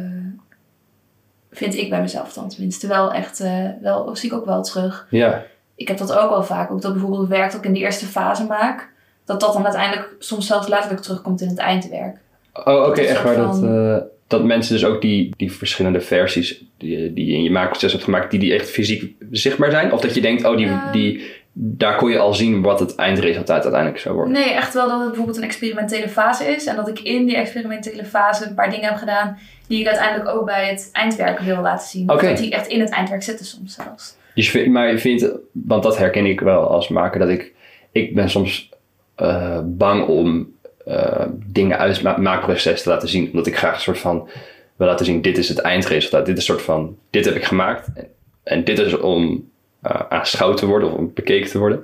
vind 1.50 1.74
ik 1.74 1.90
bij 1.90 2.00
mezelf 2.00 2.32
dan 2.32 2.48
tenminste, 2.48 2.86
wel 2.86 3.12
echt, 3.12 3.40
eh, 3.40 3.64
wel, 3.80 4.16
zie 4.16 4.30
ik 4.30 4.36
ook 4.36 4.44
wel 4.44 4.62
terug. 4.62 5.06
Ja. 5.10 5.42
Ik 5.74 5.88
heb 5.88 5.98
dat 5.98 6.12
ook 6.12 6.30
wel 6.30 6.42
vaak, 6.44 6.70
ook 6.70 6.82
dat 6.82 6.92
bijvoorbeeld 6.92 7.28
werk 7.28 7.50
dat 7.50 7.60
ik 7.60 7.66
in 7.66 7.72
de 7.72 7.78
eerste 7.78 8.06
fase 8.06 8.44
maak, 8.44 8.88
dat 9.24 9.40
dat 9.40 9.52
dan 9.52 9.64
uiteindelijk 9.64 10.14
soms 10.18 10.46
zelfs 10.46 10.68
letterlijk 10.68 11.02
terugkomt 11.02 11.40
in 11.40 11.48
het 11.48 11.58
eindwerk. 11.58 12.16
Oh, 12.64 12.86
oké, 12.86 13.00
echt 13.00 13.22
waar. 13.22 13.36
Dat, 13.36 13.62
eh, 13.62 13.96
dat 14.26 14.44
mensen 14.44 14.74
dus 14.74 14.84
ook 14.84 15.00
die, 15.00 15.30
die 15.36 15.52
verschillende 15.52 16.00
versies 16.00 16.64
die, 16.78 17.12
die 17.12 17.26
je 17.26 17.32
in 17.32 17.42
je 17.42 17.50
maakproces 17.50 17.92
hebt 17.92 18.04
gemaakt, 18.04 18.30
die, 18.30 18.40
die 18.40 18.54
echt 18.54 18.70
fysiek 18.70 19.14
zichtbaar 19.30 19.70
zijn? 19.70 19.92
Of 19.92 20.00
dat 20.00 20.14
je 20.14 20.20
denkt, 20.20 20.44
oh, 20.44 20.56
die, 20.56 20.66
Ja. 20.66 20.92
die, 20.92 21.22
daar 21.52 21.96
kon 21.96 22.10
je 22.10 22.18
al 22.18 22.34
zien 22.34 22.62
wat 22.62 22.80
het 22.80 22.94
eindresultaat 22.94 23.62
uiteindelijk 23.62 24.00
zou 24.02 24.14
worden. 24.14 24.32
Nee, 24.32 24.50
echt 24.52 24.74
wel 24.74 24.88
dat 24.88 24.98
het 24.98 25.06
bijvoorbeeld 25.08 25.36
een 25.36 25.42
experimentele 25.44 26.08
fase 26.08 26.44
is. 26.44 26.66
En 26.66 26.76
dat 26.76 26.88
ik 26.88 27.00
in 27.00 27.26
die 27.26 27.36
experimentele 27.36 28.04
fase 28.04 28.46
een 28.46 28.54
paar 28.54 28.70
dingen 28.70 28.88
heb 28.88 28.96
gedaan 28.96 29.38
die 29.68 29.80
ik 29.80 29.86
uiteindelijk 29.86 30.28
ook 30.28 30.44
bij 30.44 30.68
het 30.68 30.88
eindwerk 30.92 31.38
wil 31.40 31.60
laten 31.62 31.88
zien. 31.88 32.10
Oké. 32.10 32.26
dat 32.28 32.38
die 32.38 32.50
echt 32.52 32.66
in 32.66 32.80
het 32.80 32.90
eindwerk 32.90 33.22
zitten 33.22 33.46
soms 33.46 33.74
zelfs. 33.74 34.16
Dus 34.34 34.44
je 34.44 34.50
vindt- 34.50 34.70
maar 34.70 34.90
je 34.90 34.98
vindt, 34.98 35.28
want 35.52 35.82
dat 35.82 35.98
herken 35.98 36.26
ik 36.26 36.40
wel 36.40 36.70
als 36.70 36.88
maker, 36.88 37.20
dat 37.20 37.28
ik, 37.28 37.52
ik 37.92 38.14
ben 38.14 38.30
soms 38.30 38.68
eh, 39.14 39.60
bang 39.64 40.06
om 40.06 40.48
eh, 40.86 41.26
dingen 41.46 41.78
uit 41.78 41.94
het 41.94 42.02
ma- 42.02 42.16
maakproces 42.16 42.82
te 42.82 42.88
laten 42.88 43.08
zien. 43.08 43.26
Omdat 43.26 43.46
ik 43.46 43.56
graag 43.56 43.74
een 43.74 43.80
soort 43.80 43.98
van 43.98 44.28
wil 44.76 44.86
laten 44.86 45.06
zien, 45.06 45.22
dit 45.22 45.38
is 45.38 45.48
het 45.48 45.58
eindresultaat. 45.58 46.26
Dit 46.26 46.38
is 46.38 46.48
een 46.48 46.54
soort 46.54 46.66
van, 46.66 46.96
dit 47.10 47.24
heb 47.24 47.34
ik 47.34 47.44
gemaakt. 47.44 47.88
En, 48.42 48.64
dit 48.64 48.78
is 48.78 48.96
om 48.96 49.50
eh 49.82 50.00
aanschouwd 50.08 50.56
te 50.56 50.66
worden 50.66 50.88
of 50.88 50.94
om 50.98 51.10
bekeken 51.14 51.50
te 51.50 51.58
worden. 51.58 51.80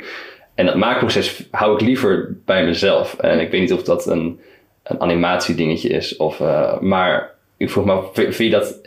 En 0.55 0.67
dat 0.67 0.75
maakproces 0.75 1.49
hou 1.51 1.75
ik 1.75 1.81
liever 1.81 2.37
bij 2.45 2.65
mezelf. 2.65 3.15
En 3.15 3.41
ik 3.41 3.51
weet 3.51 3.61
niet 3.61 3.73
of 3.73 3.83
dat 3.83 4.07
een, 4.07 4.41
een 4.83 5.01
animatiedingetje 5.01 5.89
is. 5.89 6.17
Of, 6.17 6.41
eh, 6.41 6.81
maar 6.81 7.31
ik 7.57 7.71
vroeg 7.71 7.85
me 7.85 7.93
af, 7.93 8.11
vind 8.13 8.35
vind 8.35 8.53
je 8.53 8.59
dat 8.59 8.81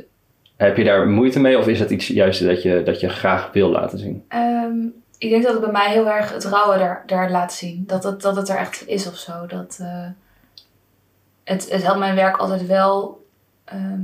heb 0.56 0.78
je 0.78 0.84
daar 0.84 1.08
moeite 1.08 1.40
mee 1.40 1.58
of 1.58 1.68
is 1.68 1.80
dat 1.80 1.90
iets 1.90 2.08
juist 2.08 2.46
dat 2.46 2.62
je, 2.62 2.82
dat 2.84 3.00
je 3.00 3.10
graag 3.10 3.50
wil 3.54 3.70
laten 3.70 4.00
zien? 4.00 4.24
Ehm, 4.28 4.78
ik 5.18 5.30
denk 5.30 5.44
dat 5.44 5.52
het 5.54 5.62
bij 5.62 5.72
mij 5.72 5.92
heel 5.92 6.10
erg 6.10 6.32
het 6.32 6.44
rauwe 6.44 6.78
daar, 6.78 7.04
daar 7.06 7.32
laat 7.32 7.54
zien. 7.54 7.84
Dat 7.88 8.04
het, 8.04 8.22
dat 8.22 8.36
het 8.36 8.50
er 8.50 8.58
echt 8.58 8.88
is 8.88 9.08
of 9.08 9.16
zo. 9.18 9.46
Dat, 9.46 9.78
eh, 9.82 10.08
het, 11.44 11.70
het 11.70 11.84
helpt 11.84 12.00
mijn 12.00 12.16
werk 12.16 12.38
altijd 12.38 12.66
wel. 12.66 13.26
ehm, 13.66 14.04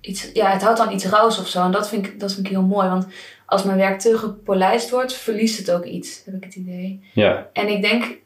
iets, 0.00 0.30
ja, 0.32 0.50
het 0.50 0.62
houdt 0.62 0.78
dan 0.78 0.92
iets 0.92 1.04
rauws 1.04 1.38
of 1.38 1.48
zo. 1.48 1.64
En 1.64 1.70
dat 1.72 1.88
vind, 1.88 2.06
ik, 2.06 2.20
dat 2.20 2.32
vind 2.32 2.46
ik 2.46 2.52
heel 2.52 2.62
mooi. 2.62 2.88
Want 2.88 3.06
als 3.46 3.62
mijn 3.62 3.78
werk 3.78 4.00
te 4.00 4.18
gepolijst 4.18 4.90
wordt, 4.90 5.12
verliest 5.12 5.58
het 5.58 5.70
ook 5.70 5.84
iets, 5.84 6.22
heb 6.24 6.34
ik 6.34 6.44
het 6.44 6.54
idee. 6.54 7.04
Ja, 7.14 7.48
En 7.52 7.68
ik 7.68 7.82
denk, 7.82 8.18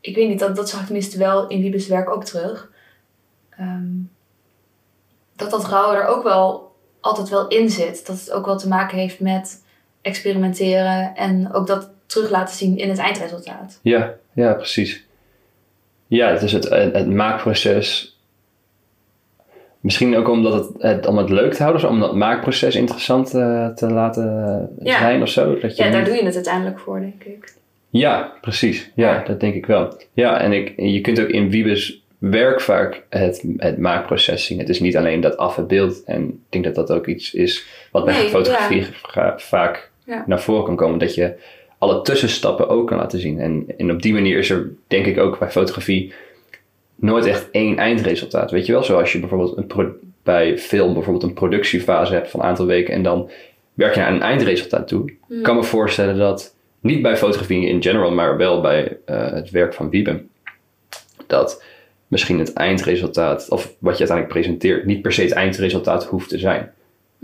ik 0.00 0.14
weet 0.14 0.28
niet, 0.28 0.38
dat, 0.38 0.56
dat 0.56 0.68
zag 0.68 0.80
ik 0.80 0.86
tenminste 0.86 1.18
wel 1.18 1.46
in 1.46 1.60
Wiebes 1.60 1.86
werk 1.86 2.10
ook 2.10 2.24
terug. 2.24 2.70
Ehm, 3.50 3.92
dat 5.36 5.50
dat 5.50 5.64
rauwe 5.68 5.96
er 5.96 6.06
ook 6.06 6.22
wel 6.22 6.74
altijd 7.00 7.28
wel 7.28 7.48
in 7.48 7.70
zit. 7.70 8.06
Dat 8.06 8.18
het 8.18 8.30
ook 8.30 8.46
wel 8.46 8.58
te 8.58 8.68
maken 8.68 8.98
heeft 8.98 9.20
met 9.20 9.63
experimenteren 10.04 11.12
en 11.16 11.52
ook 11.52 11.66
dat 11.66 11.90
terug 12.06 12.30
laten 12.30 12.56
zien 12.56 12.76
in 12.78 12.88
het 12.88 12.98
eindresultaat. 12.98 13.78
ja, 13.82 14.14
ja, 14.32 14.52
precies. 14.54 15.04
Ja, 16.06 16.30
het 16.30 16.42
is 16.42 16.52
het, 16.52 16.68
het, 16.68 16.94
het 16.94 17.10
maakproces. 17.10 18.18
Misschien 19.80 20.16
ook 20.16 20.28
omdat 20.28 20.52
het, 20.52 20.82
het, 20.82 21.06
om 21.06 21.16
het 21.18 21.30
leuk 21.30 21.54
te 21.54 21.62
houden, 21.62 21.84
of 21.84 21.90
om 21.90 22.00
dat 22.00 22.14
maakproces 22.14 22.74
interessant 22.74 23.34
eh, 23.34 23.68
te 23.68 23.90
laten 23.90 24.68
Ja. 24.82 24.98
zijn 24.98 25.22
of 25.22 25.28
zo. 25.28 25.58
Dat 25.58 25.76
je 25.76 25.84
Ja, 25.84 25.90
daar 25.90 26.00
niet- 26.00 26.08
doe 26.08 26.18
je 26.18 26.24
het 26.24 26.34
uiteindelijk 26.34 26.78
voor, 26.78 27.00
denk 27.00 27.24
ik. 27.24 27.54
Ja, 27.90 28.32
precies. 28.40 28.90
Ja, 28.94 29.12
Ja. 29.14 29.22
dat 29.26 29.40
denk 29.40 29.54
ik 29.54 29.66
wel. 29.66 29.96
Ja, 30.12 30.40
en 30.40 30.52
ik, 30.52 30.72
je 30.76 31.00
kunt 31.00 31.20
ook 31.20 31.28
in 31.28 31.50
Wiebes 31.50 32.02
werk 32.18 32.60
vaak 32.60 33.02
het, 33.08 33.44
het 33.56 33.78
maakproces 33.78 34.44
zien. 34.44 34.58
Het 34.58 34.68
is 34.68 34.80
niet 34.80 34.96
alleen 34.96 35.20
dat 35.20 35.36
af 35.36 35.56
het 35.56 35.66
beeld. 35.66 36.04
En 36.04 36.24
ik 36.28 36.34
denk 36.48 36.64
dat 36.64 36.74
dat 36.74 36.90
ook 36.90 37.06
iets 37.06 37.34
is 37.34 37.64
wat 37.92 38.04
bij 38.04 38.14
Nee, 38.14 38.28
fotografie 38.28 38.86
vaak 39.36 39.90
Ja. 40.06 40.24
naar 40.26 40.40
voren 40.40 40.64
kan 40.64 40.76
komen. 40.76 40.98
Dat 40.98 41.14
je 41.14 41.34
alle 41.78 42.02
tussenstappen 42.02 42.68
ook 42.68 42.86
kan 42.86 42.98
laten 42.98 43.18
zien. 43.20 43.40
En, 43.40 43.64
en 43.76 43.90
op 43.90 44.02
die 44.02 44.12
manier 44.12 44.38
is 44.38 44.50
er, 44.50 44.70
denk 44.86 45.06
ik 45.06 45.18
ook 45.18 45.38
bij 45.38 45.50
fotografie, 45.50 46.12
nooit 46.94 47.26
echt 47.26 47.50
één 47.50 47.78
eindresultaat. 47.78 48.50
Weet 48.50 48.66
je 48.66 48.72
wel, 48.72 48.84
zoals 48.84 49.12
je 49.12 49.20
bijvoorbeeld 49.20 49.56
een 49.56 49.66
pro- 49.66 49.94
bij 50.22 50.58
film 50.58 50.92
bijvoorbeeld 50.94 51.24
een 51.24 51.34
productiefase 51.34 52.12
hebt 52.12 52.30
van 52.30 52.40
een 52.40 52.46
aantal 52.46 52.66
weken. 52.66 52.94
En 52.94 53.02
dan 53.02 53.30
werk 53.74 53.94
je 53.94 54.00
naar 54.00 54.12
een 54.12 54.22
eindresultaat 54.22 54.88
toe. 54.88 55.12
Hmm. 55.26 55.36
Ik 55.36 55.42
kan 55.42 55.56
me 55.56 55.62
voorstellen 55.62 56.16
dat, 56.16 56.54
niet 56.80 57.02
bij 57.02 57.16
fotografie 57.16 57.66
in 57.68 57.82
general, 57.82 58.10
maar 58.10 58.36
wel 58.36 58.60
bij 58.60 58.98
eh, 59.04 59.32
het 59.32 59.50
werk 59.50 59.74
van 59.74 59.90
Wiebe, 59.90 60.22
dat 61.26 61.62
misschien 62.08 62.38
het 62.38 62.52
eindresultaat, 62.52 63.48
of 63.48 63.74
wat 63.78 63.98
je 63.98 64.08
uiteindelijk 64.08 64.38
presenteert, 64.38 64.84
niet 64.84 65.02
per 65.02 65.12
se 65.12 65.22
het 65.22 65.32
eindresultaat 65.32 66.04
hoeft 66.04 66.28
te 66.28 66.38
zijn. 66.38 66.72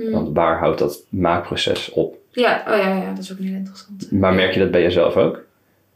Hmm. 0.02 0.10
Want 0.12 0.36
waar 0.36 0.58
houdt 0.58 0.78
dat 0.78 1.02
maakproces 1.08 1.90
op? 1.90 2.16
Ja, 2.30 2.62
oh 2.68 2.76
ja, 2.76 2.94
ja, 2.94 3.08
dat 3.14 3.18
is 3.18 3.32
ook 3.32 3.38
heel 3.38 3.54
interessant. 3.54 4.10
Maar 4.10 4.34
merk 4.34 4.52
je 4.54 4.60
dat 4.60 4.70
bij 4.70 4.82
jezelf 4.82 5.16
ook? 5.16 5.42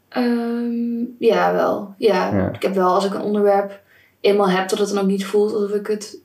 Ehm, 0.09 1.03
ja, 1.19 1.53
wel. 1.53 1.93
Ja. 1.97 2.35
Ja. 2.35 2.51
ik 2.53 2.61
heb 2.61 2.73
wel 2.73 2.93
als 2.93 3.05
ik 3.05 3.13
een 3.13 3.21
onderwerp 3.21 3.81
eenmaal 4.19 4.49
heb, 4.49 4.69
dat 4.69 4.79
het 4.79 4.89
dan 4.89 4.97
ook 4.99 5.07
niet 5.07 5.25
voelt 5.25 5.53
alsof 5.53 5.71
ik 5.71 5.87
het 5.87 6.17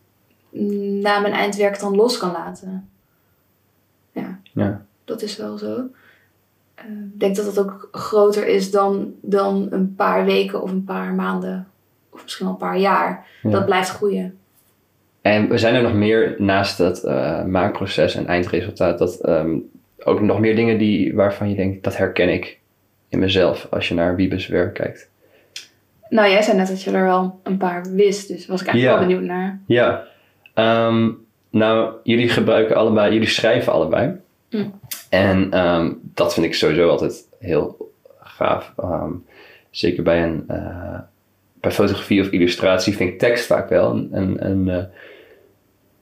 na 1.00 1.18
mijn 1.18 1.32
eindwerk 1.34 1.80
dan 1.80 1.96
los 1.96 2.18
kan 2.18 2.32
laten. 2.32 2.88
Ja, 4.12 4.40
Ja. 4.52 4.84
dat 5.04 5.22
is 5.22 5.36
wel 5.36 5.58
zo. 5.58 5.80
Ehm, 6.74 7.02
Ik 7.12 7.20
denk 7.20 7.36
dat 7.36 7.44
dat 7.54 7.58
ook 7.64 7.88
groter 7.92 8.46
is 8.46 8.70
dan, 8.70 9.14
dan 9.20 9.66
een 9.70 9.94
paar 9.94 10.24
weken 10.24 10.62
of 10.62 10.70
een 10.70 10.84
paar 10.84 11.12
maanden. 11.14 11.68
Of 12.10 12.22
misschien 12.22 12.44
wel 12.46 12.54
een 12.54 12.60
paar 12.60 12.78
jaar. 12.78 13.26
Ja. 13.42 13.50
Dat 13.50 13.64
blijft 13.64 13.90
groeien. 13.90 14.38
En 15.22 15.58
zijn 15.58 15.74
er 15.74 15.82
nog 15.82 15.94
meer 15.94 16.34
naast 16.38 16.78
dat 16.78 17.04
eh, 17.04 17.44
maakproces 17.44 18.14
en 18.14 18.26
eindresultaat, 18.26 18.98
dat 18.98 19.20
ehm, 19.20 19.56
ook 20.04 20.20
nog 20.20 20.40
meer 20.40 20.56
dingen 20.56 20.78
die, 20.78 21.14
waarvan 21.14 21.48
je 21.48 21.56
denkt, 21.56 21.84
dat 21.84 21.96
herken 21.96 22.28
ik 22.28 22.58
in 23.08 23.18
mezelf 23.18 23.66
als 23.70 23.88
je 23.88 23.94
naar 23.94 24.16
Wiebes 24.16 24.46
werk 24.46 24.74
kijkt? 24.74 25.08
Nou, 26.08 26.30
jij 26.30 26.42
zei 26.42 26.56
net 26.56 26.68
dat 26.68 26.82
je 26.82 26.90
er 26.90 27.04
wel 27.04 27.40
een 27.42 27.56
paar 27.56 27.82
wist. 27.94 28.28
Dus 28.28 28.46
was 28.46 28.60
ik 28.60 28.66
eigenlijk 28.66 29.00
Ja. 29.00 29.06
wel 29.06 29.16
benieuwd 29.16 29.36
naar. 29.36 29.60
Ja, 29.66 30.08
Ehm, 30.54 31.10
nou, 31.50 31.94
jullie 32.02 32.28
gebruiken 32.28 32.76
allebei, 32.76 33.12
jullie 33.12 33.28
schrijven 33.28 33.72
allebei. 33.72 34.12
Mm. 34.50 34.72
En 35.08 35.52
ehm, 35.52 35.92
dat 36.14 36.34
vind 36.34 36.46
ik 36.46 36.54
sowieso 36.54 36.88
altijd 36.88 37.26
heel 37.38 37.90
gaaf. 38.20 38.72
Zeker 39.70 40.02
bij 40.02 40.22
een 40.22 40.44
eh, 40.48 40.98
bij 41.60 41.70
fotografie 41.70 42.20
of 42.20 42.30
illustratie 42.30 42.96
vind 42.96 43.10
ik 43.10 43.18
tekst 43.18 43.46
vaak 43.46 43.68
wel 43.68 43.90
een, 43.90 44.08
een, 44.12 44.46
een, 44.50 44.68
eh, 44.68 44.84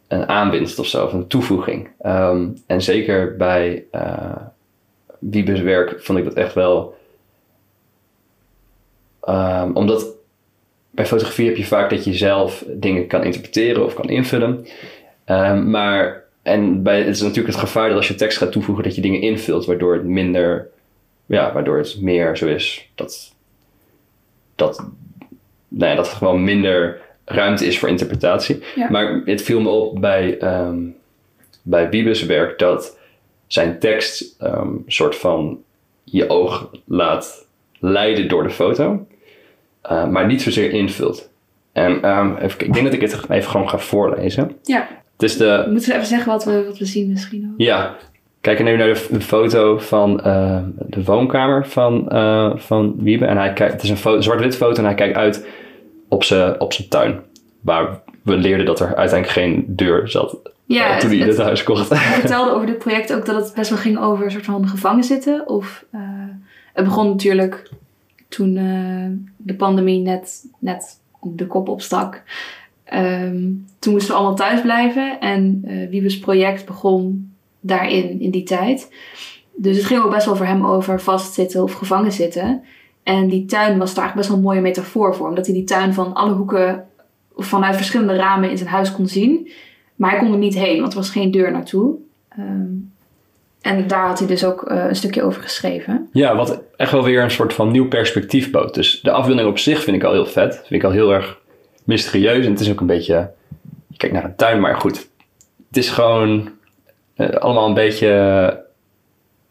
een 0.09 0.29
aanwinst 0.29 0.79
of 0.79 0.87
zo, 0.87 1.09
een 1.13 1.27
toevoeging. 1.27 1.89
Ehm, 2.01 2.49
en 2.67 2.83
zeker 2.83 3.37
bij 3.37 3.85
eh 3.91 4.37
Wiebes 5.19 5.61
werk 5.61 6.03
vond 6.03 6.19
ik 6.19 6.25
dat 6.25 6.35
echt 6.35 6.55
wel. 6.55 6.97
ehm, 9.21 9.71
omdat 9.73 10.07
bij 10.91 11.07
fotografie 11.07 11.47
heb 11.47 11.57
je 11.57 11.65
vaak 11.65 11.91
dat 11.91 12.05
je 12.05 12.15
zelf 12.15 12.65
dingen 12.69 13.07
kan 13.07 13.25
interpreteren 13.25 13.85
of 13.85 13.95
kan 13.95 14.09
invullen. 14.09 14.67
Ehm, 15.25 15.71
maar 15.71 16.25
en 16.43 16.83
bij, 16.83 16.99
het 16.99 17.15
is 17.15 17.21
natuurlijk 17.21 17.49
het 17.49 17.57
gevaar 17.65 17.89
dat 17.89 17.97
als 17.97 18.09
je 18.09 18.15
tekst 18.15 18.39
gaat 18.39 18.53
toevoegen, 18.53 18.85
dat 18.85 18.95
je 18.95 19.01
dingen 19.01 19.21
invult, 19.21 19.67
waardoor 19.67 19.95
het 19.95 20.05
minder, 20.05 20.69
ja, 21.27 21.53
waardoor 21.53 21.79
het 21.79 22.01
meer 22.01 22.37
zo 22.37 22.47
is 22.47 22.91
dat, 22.95 23.35
dat 24.55 24.85
nou 25.69 25.97
dat 25.97 26.07
er 26.07 26.17
gewoon 26.17 26.45
minder 26.45 27.01
ruimte 27.29 27.67
is 27.67 27.79
voor 27.79 27.89
interpretatie. 27.89 28.63
Ja. 28.75 28.91
Maar 28.91 29.21
het 29.25 29.43
viel 29.43 29.61
me 29.61 29.69
op 29.69 30.01
bij, 30.01 30.39
ehm 30.39 30.79
bij 31.69 31.91
Wiebes 31.91 32.27
werk 32.27 32.59
dat 32.59 32.99
zijn 33.47 33.79
tekst 33.79 34.35
een 34.39 34.85
soort 34.87 35.17
van 35.17 35.59
je 36.05 36.29
oog 36.29 36.71
laat 36.85 37.47
leiden 37.79 38.29
door 38.29 38.43
de 38.43 38.51
foto, 38.51 39.07
eh, 39.81 40.09
maar 40.09 40.27
niet 40.27 40.43
zozeer 40.43 40.71
invult. 40.71 41.31
En 41.73 42.03
ehm, 42.03 42.37
even, 42.37 42.67
ik 42.67 42.73
denk 42.73 42.85
dat 42.85 42.95
ik 42.95 43.01
het 43.01 43.31
even 43.31 43.51
gewoon 43.51 43.69
ga 43.69 43.79
voorlezen. 43.79 44.57
Ja. 44.63 44.89
Het 45.13 45.23
is 45.23 45.37
de, 45.37 45.67
Moeten 45.71 45.89
we 45.89 45.95
even 45.95 46.07
zeggen 46.07 46.33
wat 46.33 46.45
we, 46.45 46.65
wat 46.65 46.79
we 46.79 46.85
zien 46.85 47.09
misschien 47.11 47.51
ook? 47.53 47.61
ja, 47.61 47.97
kijk 48.41 48.63
nu 48.63 48.77
naar 48.77 48.89
de, 49.11 49.21
foto 49.21 49.79
van 49.79 50.21
eh, 50.21 50.63
de 50.87 51.05
woonkamer 51.05 51.67
van, 51.67 52.09
eh, 52.09 52.53
van 52.57 52.95
Wiebe. 52.99 53.27
En 53.27 53.37
hij 53.37 53.53
kijkt, 53.53 53.73
het 53.73 53.83
is 53.83 53.91
een 53.91 54.23
zwart-wit 54.23 54.57
foto 54.57 54.79
en 54.79 54.85
hij 54.85 54.95
kijkt 54.95 55.17
uit 55.17 55.47
op 56.09 56.25
zijn 56.25 56.61
op 56.61 56.73
tuin. 56.73 57.21
Waar 57.61 58.01
we 58.23 58.37
leerden 58.37 58.67
dat 58.67 58.81
er 58.81 58.87
uiteindelijk 58.97 59.29
geen 59.39 59.65
deur 59.69 60.09
zat 60.09 60.37
Ja, 60.65 60.95
eh, 60.95 60.99
toen 60.99 61.09
hij 61.11 61.19
het- 61.19 61.29
dit 61.29 61.39
huis 61.39 61.63
kocht. 61.63 61.89
Hij 61.89 61.99
vertelde 62.21 62.51
over 62.51 62.67
dit 62.67 62.79
project 62.79 63.13
ook 63.15 63.27
dat 63.27 63.45
het 63.45 63.55
best 63.55 63.71
wel 63.71 63.79
ging 63.79 63.99
over 63.99 64.25
een 64.25 64.31
soort 64.31 64.45
van 64.45 64.69
gevangen 64.69 65.05
zitten. 65.05 65.49
Of, 65.49 65.85
eh, 65.91 66.01
het 66.75 66.85
begon 66.85 67.09
natuurlijk 67.09 67.71
toen 68.29 68.57
eh, 68.57 69.35
de 69.37 69.55
pandemie 69.55 70.01
net, 70.01 70.45
net 70.59 71.01
de 71.23 71.47
kop 71.47 71.69
opstak. 71.69 72.23
Ehm, 72.85 73.43
toen 73.79 73.93
moesten 73.93 74.11
we 74.11 74.17
allemaal 74.19 74.37
thuis 74.37 74.61
blijven. 74.61 75.21
En 75.21 75.63
eh 75.67 75.89
Wiebes 75.89 76.19
project 76.19 76.67
begon 76.67 77.33
daarin, 77.61 78.21
in 78.21 78.31
die 78.31 78.43
tijd. 78.43 78.93
Dus 79.57 79.77
het 79.77 79.87
ging 79.87 80.03
ook 80.03 80.11
best 80.11 80.27
wel 80.27 80.37
voor 80.37 80.47
hem 80.47 80.67
over 80.67 81.01
vastzitten 81.01 81.63
of 81.63 81.73
gevangen 81.73 82.13
zitten. 82.13 82.63
En 83.09 83.29
die 83.29 83.45
tuin 83.45 83.79
was 83.79 83.95
daar 83.95 84.05
eigenlijk 84.05 84.15
best 84.15 84.29
wel 84.29 84.37
een 84.37 84.43
mooie 84.43 84.61
metafoor 84.61 85.15
voor. 85.15 85.29
Omdat 85.29 85.47
hij 85.47 85.55
die 85.55 85.65
tuin 85.65 85.95
van 85.95 86.15
alle 86.15 86.33
hoeken, 86.33 86.85
vanuit 87.37 87.77
verschillende 87.77 88.17
ramen 88.17 88.51
in 88.51 88.59
zijn 88.59 88.69
huis 88.69 88.93
kon 88.93 89.07
zien. 89.07 89.51
Maar 89.95 90.11
hij 90.11 90.19
kon 90.19 90.33
er 90.33 90.39
niet 90.39 90.55
heen, 90.55 90.81
want 90.81 90.93
er 90.93 90.99
was 90.99 91.11
geen 91.11 91.31
deur 91.31 91.53
naartoe. 91.53 91.95
Ehm, 92.29 92.67
en 93.61 93.87
daar 93.87 94.07
had 94.07 94.19
hij 94.19 94.29
dus 94.29 94.45
ook 94.45 94.63
eh, 94.63 94.85
een 94.89 94.97
stukje 94.97 95.23
over 95.23 95.43
geschreven. 95.43 96.09
Ja, 96.13 96.37
wat 96.37 96.63
echt 96.77 96.93
wel 96.93 97.05
weer 97.05 97.23
een 97.23 97.31
soort 97.31 97.53
van 97.53 97.71
nieuw 97.71 97.89
perspectief 97.89 98.51
bood. 98.51 98.75
Dus 98.75 99.01
de 99.01 99.11
afbeelding 99.11 99.49
op 99.49 99.59
zich 99.59 99.83
vind 99.83 99.97
ik 99.97 100.05
al 100.05 100.13
heel 100.13 100.27
vet. 100.27 100.55
Vind 100.55 100.83
ik 100.83 100.85
al 100.85 100.91
heel 100.91 101.13
erg 101.13 101.39
mysterieus. 101.85 102.45
En 102.45 102.51
het 102.51 102.61
is 102.61 102.71
ook 102.71 102.81
een 102.81 102.87
beetje... 102.87 103.31
Je 103.87 103.97
kijkt 103.97 104.15
naar 104.15 104.25
een 104.25 104.37
tuin, 104.37 104.61
maar 104.61 104.77
goed. 104.77 105.09
Het 105.69 105.77
is 105.77 105.89
gewoon 105.89 106.51
eh, 107.15 107.29
allemaal 107.29 107.67
een 107.67 107.75
beetje... 107.75 108.09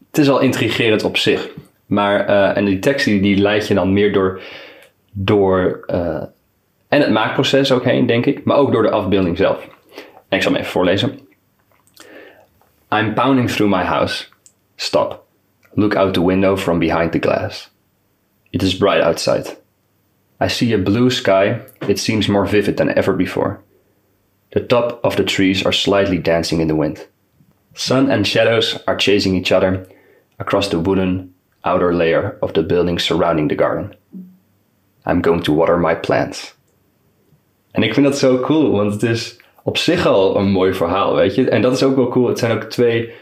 het 0.09 0.17
is 0.17 0.29
al 0.29 0.39
intrigerend 0.39 1.03
op 1.03 1.17
zich. 1.17 1.49
Maar, 1.88 2.25
eh, 2.25 2.58
en 2.58 2.65
die 2.65 2.79
tekst 2.79 3.06
die, 3.06 3.22
die 3.22 3.38
leidt 3.38 3.67
je 3.67 3.74
dan 3.74 3.94
meer 3.94 4.13
door... 4.13 4.41
door 5.12 5.84
eh, 5.86 6.24
en 6.88 7.01
het 7.01 7.12
maakproces 7.12 7.72
ook 7.72 7.84
heen, 7.84 8.06
denk 8.06 8.25
ik. 8.25 8.44
Maar 8.44 8.58
ook 8.58 8.72
door 8.72 8.84
de 8.84 8.89
afbeelding 8.89 9.38
zelf. 9.38 9.67
En 10.29 10.38
ik 10.38 10.41
zal 10.41 10.51
hem 10.51 10.62
even 10.62 10.72
voorlezen. 10.72 11.20
I'm 12.91 13.13
pounding 13.13 13.50
through 13.50 13.75
my 13.75 13.84
house. 13.84 14.25
Stop. 14.75 15.25
Look 15.74 15.96
out 15.96 16.13
the 16.13 16.25
window 16.25 16.58
from 16.58 16.79
behind 16.79 17.12
the 17.12 17.20
glass. 17.20 17.72
It 18.50 18.62
is 18.62 18.77
bright 18.77 19.01
outside. 19.01 19.58
I 20.39 20.48
see 20.48 20.74
a 20.74 20.77
blue 20.77 21.10
sky. 21.10 21.60
It 21.88 22.00
seems 22.00 22.27
more 22.27 22.48
vivid 22.48 22.77
than 22.77 22.94
ever 22.94 23.15
before. 23.15 23.60
The 24.51 24.65
top 24.65 25.00
of 25.03 25.15
the 25.15 25.24
trees 25.24 25.65
are 25.65 25.74
slightly 25.74 26.17
dancing 26.17 26.62
in 26.62 26.67
the 26.67 26.75
wind. 26.75 27.08
Sun 27.74 28.10
and 28.10 28.25
shadows 28.25 28.79
are 28.86 28.98
chasing 28.98 29.36
each 29.36 29.51
other 29.51 29.86
across 30.39 30.70
the 30.70 30.79
wooden 30.79 31.34
outer 31.67 31.93
layer 31.93 32.38
of 32.39 32.51
the 32.51 32.65
building 32.65 33.00
surrounding 33.00 33.50
the 33.50 33.63
garden. 33.63 33.94
I'm 35.05 35.24
going 35.24 35.44
to 35.44 35.55
water 35.55 35.79
my 35.79 35.96
plants. 35.96 36.55
En 37.72 37.83
ik 37.83 37.94
vind 37.94 38.05
dat 38.05 38.18
zo 38.18 38.39
cool, 38.39 38.72
want 38.72 38.94
het 38.94 39.03
is 39.03 39.39
op 39.63 39.77
zich 39.77 40.05
al 40.05 40.37
een 40.37 40.51
mooi 40.51 40.74
verhaal, 40.74 41.15
weet 41.15 41.35
je. 41.35 41.50
En 41.50 41.61
dat 41.61 41.74
is 41.74 41.83
ook 41.83 41.96
wel 41.96 42.07
cool. 42.07 42.27
Het 42.27 42.39
zijn 42.39 42.51
ook 42.51 42.63
twee 42.63 43.13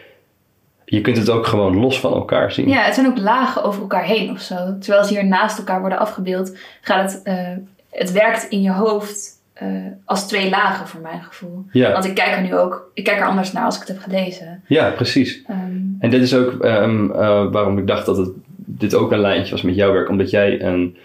je 0.86 1.02
kunt 1.02 1.18
het 1.18 1.30
ook 1.30 1.48
gewoon 1.48 1.76
los 1.78 2.00
van 2.00 2.14
elkaar 2.14 2.52
zien. 2.52 2.70
Ja, 2.70 2.82
het 2.82 2.94
zijn 2.94 3.08
ook 3.08 3.18
lagen 3.18 3.64
over 3.64 3.82
elkaar 3.82 4.04
heen 4.04 4.32
of 4.32 4.40
zo. 4.40 4.78
Terwijl 4.80 5.04
ze 5.04 5.14
hier 5.14 5.26
naast 5.26 5.58
elkaar 5.58 5.80
worden 5.80 6.00
afgebeeld, 6.00 6.58
gaat 6.82 7.12
het, 7.12 7.22
eh, 7.24 7.52
het 7.92 8.12
werkt 8.12 8.50
in 8.50 8.62
je 8.62 8.72
hoofd 8.72 9.34
eh, 9.54 9.68
als 10.06 10.28
twee 10.28 10.50
lagen 10.50 10.88
voor 10.88 11.02
mijn 11.02 11.24
gevoel. 11.24 11.66
Ja, 11.72 11.92
Want 11.92 12.06
ik 12.06 12.16
kijk 12.16 12.36
er 12.36 12.42
nu 12.42 12.56
ook, 12.56 12.92
ik 12.94 13.04
kijk 13.04 13.20
er 13.20 13.28
anders 13.28 13.52
naar 13.52 13.66
als 13.66 13.76
ik 13.76 13.80
het 13.80 13.90
heb 13.90 14.00
gelezen. 14.00 14.64
ja 14.68 14.90
precies. 14.90 15.44
Ehm, 15.48 15.82
En 16.06 16.12
dit 16.12 16.22
is 16.22 16.36
ook 16.36 16.64
ehm, 16.64 17.12
eh, 17.12 17.52
waarom 17.52 17.78
ik 17.78 17.88
dacht 17.88 18.06
dat 18.06 18.18
het, 18.18 18.30
dit 18.56 18.96
ook 18.96 19.12
een 19.12 19.20
lijntje 19.20 19.52
was 19.52 19.62
met 19.62 19.76
jouw 19.76 19.92
werk. 19.94 20.10
Omdat 20.10 20.30
jij 20.30 20.62
een... 20.62 20.98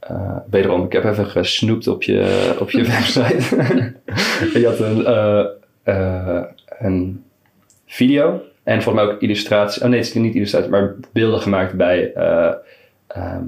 eh, 0.00 0.36
wederom, 0.50 0.84
ik 0.84 0.92
heb 0.92 1.04
even 1.04 1.26
gesnoept 1.26 1.86
op 1.88 2.02
je, 2.02 2.52
op 2.58 2.70
je 2.70 2.82
website. 2.96 3.94
je 4.58 4.66
had 4.66 4.78
een, 4.80 5.04
eh, 5.84 6.42
een 6.78 7.24
video 7.86 8.42
en 8.62 8.82
volgens 8.82 9.04
mij 9.04 9.14
ook 9.14 9.20
illustratie. 9.20 9.82
Oh 9.82 9.88
nee, 9.88 9.98
het 9.98 10.08
is 10.08 10.14
niet 10.14 10.34
illustratie, 10.34 10.70
maar 10.70 10.94
beelden 11.12 11.40
gemaakt 11.40 11.74
bij 11.74 12.12
ehm, 13.08 13.44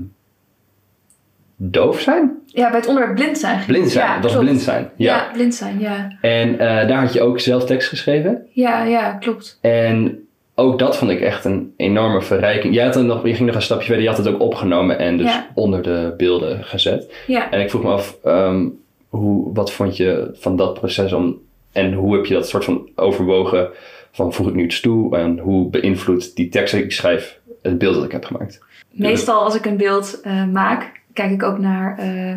doof 1.56 2.00
zijn? 2.00 2.38
ja, 2.46 2.68
bij 2.70 2.78
het 2.78 2.88
onderwerp 2.88 3.14
blind 3.16 3.38
zijn. 3.38 3.64
Blind 3.66 3.90
zijn, 3.90 4.06
Ja, 4.06 4.20
dat 4.20 4.30
klopt. 4.30 4.44
blind 4.46 4.60
zijn. 4.60 4.90
Ja. 4.96 5.16
Ja. 5.16 5.30
blind 5.32 5.54
zijn, 5.54 5.80
ja. 5.80 6.16
En 6.20 6.56
daar 6.58 7.00
had 7.00 7.12
je 7.12 7.22
ook 7.22 7.40
zelf 7.40 7.64
tekst 7.64 7.88
geschreven. 7.88 8.46
Ja, 8.50 8.84
ja, 8.84 9.12
klopt. 9.12 9.58
En 9.60 10.22
ook 10.58 10.78
dat 10.78 10.96
vond 10.96 11.10
ik 11.10 11.20
echt 11.20 11.44
een 11.44 11.72
enorme 11.76 12.22
verrijking. 12.22 12.74
Jij 12.74 12.84
had 12.84 12.96
er 12.96 13.04
nog, 13.04 13.26
je 13.26 13.34
ging 13.34 13.46
nog 13.46 13.56
een 13.56 13.62
stapje 13.62 13.86
verder, 13.86 14.02
je 14.02 14.08
had 14.08 14.18
het 14.18 14.28
ook 14.28 14.40
opgenomen 14.40 14.98
en 14.98 15.16
dus 15.16 15.26
Ja. 15.26 15.46
onder 15.54 15.82
de 15.82 16.14
beelden 16.16 16.64
gezet. 16.64 17.12
Ja. 17.26 17.50
En 17.50 17.60
ik 17.60 17.70
vroeg 17.70 17.82
me 17.82 17.90
af, 17.90 18.16
ehm, 18.24 18.66
hoe, 19.08 19.54
wat 19.54 19.72
vond 19.72 19.96
je 19.96 20.30
van 20.32 20.56
dat 20.56 20.74
proces 20.74 21.12
om, 21.12 21.36
en 21.72 21.92
hoe 21.92 22.14
heb 22.16 22.26
je 22.26 22.34
dat 22.34 22.48
soort 22.48 22.64
van 22.64 22.88
overwogen 22.94 23.68
van 24.12 24.32
voeg 24.32 24.48
ik 24.48 24.54
nu 24.54 24.64
iets 24.64 24.80
toe 24.80 25.16
en 25.16 25.38
hoe 25.38 25.70
beïnvloedt 25.70 26.36
die 26.36 26.48
tekst 26.48 26.74
die 26.74 26.84
ik 26.84 26.92
schrijf 26.92 27.38
het 27.62 27.78
beeld 27.78 27.94
dat 27.94 28.04
ik 28.04 28.12
heb 28.12 28.24
gemaakt? 28.24 28.58
Meestal 28.90 29.42
als 29.42 29.54
ik 29.54 29.66
een 29.66 29.76
beeld 29.76 30.20
eh, 30.22 30.44
maak, 30.44 30.92
kijk 31.12 31.30
ik 31.30 31.42
ook 31.42 31.58
naar 31.58 31.98
eh, 31.98 32.36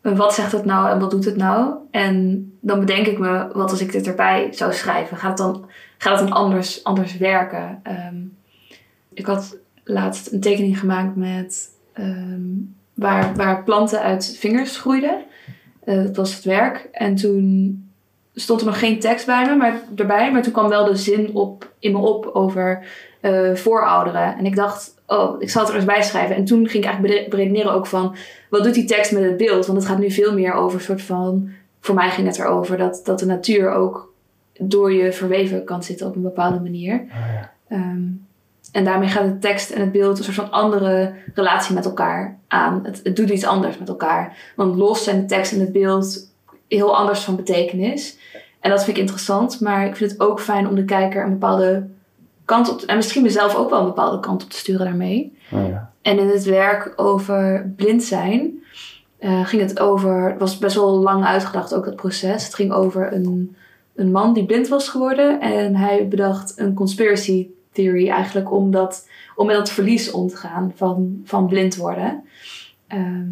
wat 0.00 0.34
zegt 0.34 0.52
het 0.52 0.64
nou 0.64 0.90
en 0.90 0.98
wat 0.98 1.10
doet 1.10 1.24
het 1.24 1.36
nou. 1.36 1.74
En 1.90 2.46
dan 2.60 2.80
bedenk 2.80 3.06
ik 3.06 3.18
me, 3.18 3.48
wat 3.52 3.70
als 3.70 3.80
ik 3.80 3.92
dit 3.92 4.06
erbij 4.06 4.48
zou 4.52 4.72
schrijven? 4.72 5.16
Gaat 5.16 5.38
het 5.38 5.38
dan, 5.38 5.68
gaat 5.98 6.18
het 6.18 6.28
dan 6.28 6.38
anders, 6.38 6.84
anders 6.84 7.16
werken? 7.16 7.80
Ehm, 7.82 8.16
ik 9.14 9.26
had 9.26 9.56
laatst 9.84 10.32
een 10.32 10.40
tekening 10.40 10.78
gemaakt 10.78 11.16
met 11.16 11.68
ehm, 11.92 12.40
waar, 12.94 13.34
waar 13.36 13.64
planten 13.64 14.00
uit 14.00 14.36
vingers 14.38 14.78
groeiden. 14.78 15.24
Eh, 15.84 16.02
dat 16.02 16.16
was 16.16 16.34
het 16.34 16.44
werk. 16.44 16.88
En 16.92 17.14
toen 17.14 17.82
stond 18.34 18.60
er 18.60 18.66
nog 18.66 18.78
geen 18.78 19.00
tekst 19.00 19.26
bij 19.26 19.46
me, 19.46 19.56
maar, 19.56 19.80
erbij. 19.96 20.32
Maar 20.32 20.42
toen 20.42 20.52
kwam 20.52 20.68
wel 20.68 20.84
de 20.84 20.96
zin 20.96 21.34
op, 21.34 21.72
in 21.78 21.92
me 21.92 21.98
op 21.98 22.26
over 22.26 22.86
eh, 23.20 23.54
voorouderen. 23.54 24.36
En 24.36 24.46
ik 24.46 24.56
dacht, 24.56 24.94
oh, 25.08 25.42
ik 25.42 25.50
zal 25.50 25.60
het 25.62 25.70
er 25.70 25.76
eens 25.76 25.84
bij 25.84 26.02
schrijven. 26.02 26.36
En 26.36 26.44
toen 26.44 26.68
ging 26.68 26.84
ik 26.84 26.90
eigenlijk 26.90 27.14
bere- 27.14 27.28
beredeneren 27.28 27.72
ook 27.72 27.86
van, 27.86 28.16
wat 28.50 28.64
doet 28.64 28.74
die 28.74 28.84
tekst 28.84 29.12
met 29.12 29.22
het 29.22 29.36
beeld? 29.36 29.66
Want 29.66 29.78
het 29.78 29.86
gaat 29.86 29.98
nu 29.98 30.10
veel 30.10 30.32
meer 30.32 30.52
over 30.52 30.78
een 30.78 30.84
soort 30.84 31.02
van, 31.02 31.50
voor 31.80 31.94
mij 31.94 32.10
ging 32.10 32.26
het 32.26 32.38
erover 32.38 32.76
dat, 32.76 33.00
dat 33.04 33.18
de 33.18 33.26
natuur 33.26 33.70
ook 33.70 34.12
door 34.58 34.92
je 34.92 35.12
verweven 35.12 35.64
kan 35.64 35.82
zitten 35.82 36.06
op 36.06 36.16
een 36.16 36.22
bepaalde 36.22 36.60
manier. 36.60 37.04
Ehm, 37.68 38.02
en 38.72 38.84
daarmee 38.84 39.08
gaat 39.08 39.24
de 39.24 39.38
tekst 39.38 39.70
en 39.70 39.80
het 39.80 39.92
beeld 39.92 40.18
een 40.18 40.24
soort 40.24 40.36
van 40.36 40.50
andere 40.50 41.14
relatie 41.34 41.74
met 41.74 41.84
elkaar 41.84 42.38
aan. 42.48 42.80
Het, 42.84 43.00
het 43.02 43.16
doet 43.16 43.30
iets 43.30 43.44
anders 43.44 43.78
met 43.78 43.88
elkaar. 43.88 44.52
Want 44.56 44.76
los 44.76 45.04
zijn 45.04 45.20
de 45.20 45.26
tekst 45.26 45.52
en 45.52 45.60
het 45.60 45.72
beeld 45.72 46.32
heel 46.68 46.96
anders 46.96 47.20
van 47.20 47.36
betekenis. 47.36 48.18
En 48.60 48.70
dat 48.70 48.84
vind 48.84 48.96
ik 48.96 49.02
interessant. 49.02 49.60
Maar 49.60 49.86
ik 49.86 49.96
vind 49.96 50.10
het 50.10 50.20
ook 50.20 50.40
fijn 50.40 50.68
om 50.68 50.74
de 50.74 50.84
kijker 50.84 51.24
een 51.24 51.30
bepaalde 51.30 51.86
kant 52.48 52.70
op 52.70 52.80
en 52.80 52.96
misschien 52.96 53.22
mezelf 53.22 53.54
ook 53.54 53.70
wel 53.70 53.78
een 53.78 53.84
bepaalde 53.84 54.20
kant 54.20 54.42
op 54.42 54.50
te 54.50 54.56
sturen 54.56 54.86
daarmee. 54.86 55.38
Oh, 55.50 55.68
ja. 55.68 55.92
En 56.02 56.18
in 56.18 56.28
het 56.28 56.44
werk 56.44 56.92
over 56.96 57.72
blind 57.76 58.02
zijn 58.02 58.62
eh, 59.18 59.46
ging 59.46 59.62
het 59.62 59.78
over, 59.78 60.30
het 60.30 60.38
was 60.38 60.58
best 60.58 60.74
wel 60.74 60.98
lang 60.98 61.24
uitgedacht 61.24 61.74
ook 61.74 61.84
het 61.84 61.96
proces. 61.96 62.44
Het 62.44 62.54
ging 62.54 62.72
over 62.72 63.12
een, 63.12 63.56
een 63.94 64.10
man 64.10 64.32
die 64.32 64.44
blind 64.44 64.68
was 64.68 64.88
geworden 64.88 65.40
en 65.40 65.76
hij 65.76 66.08
bedacht 66.08 66.52
een 66.56 66.74
conspiracy 66.74 67.48
theory 67.72 68.08
eigenlijk 68.08 68.52
om, 68.52 68.70
dat, 68.70 69.08
om 69.34 69.46
met 69.46 69.56
dat 69.56 69.70
verlies 69.70 70.10
om 70.10 70.28
te 70.28 70.36
gaan 70.36 70.72
van, 70.74 71.20
van 71.24 71.46
blind 71.46 71.76
worden. 71.76 72.24
Ehm, 72.86 73.26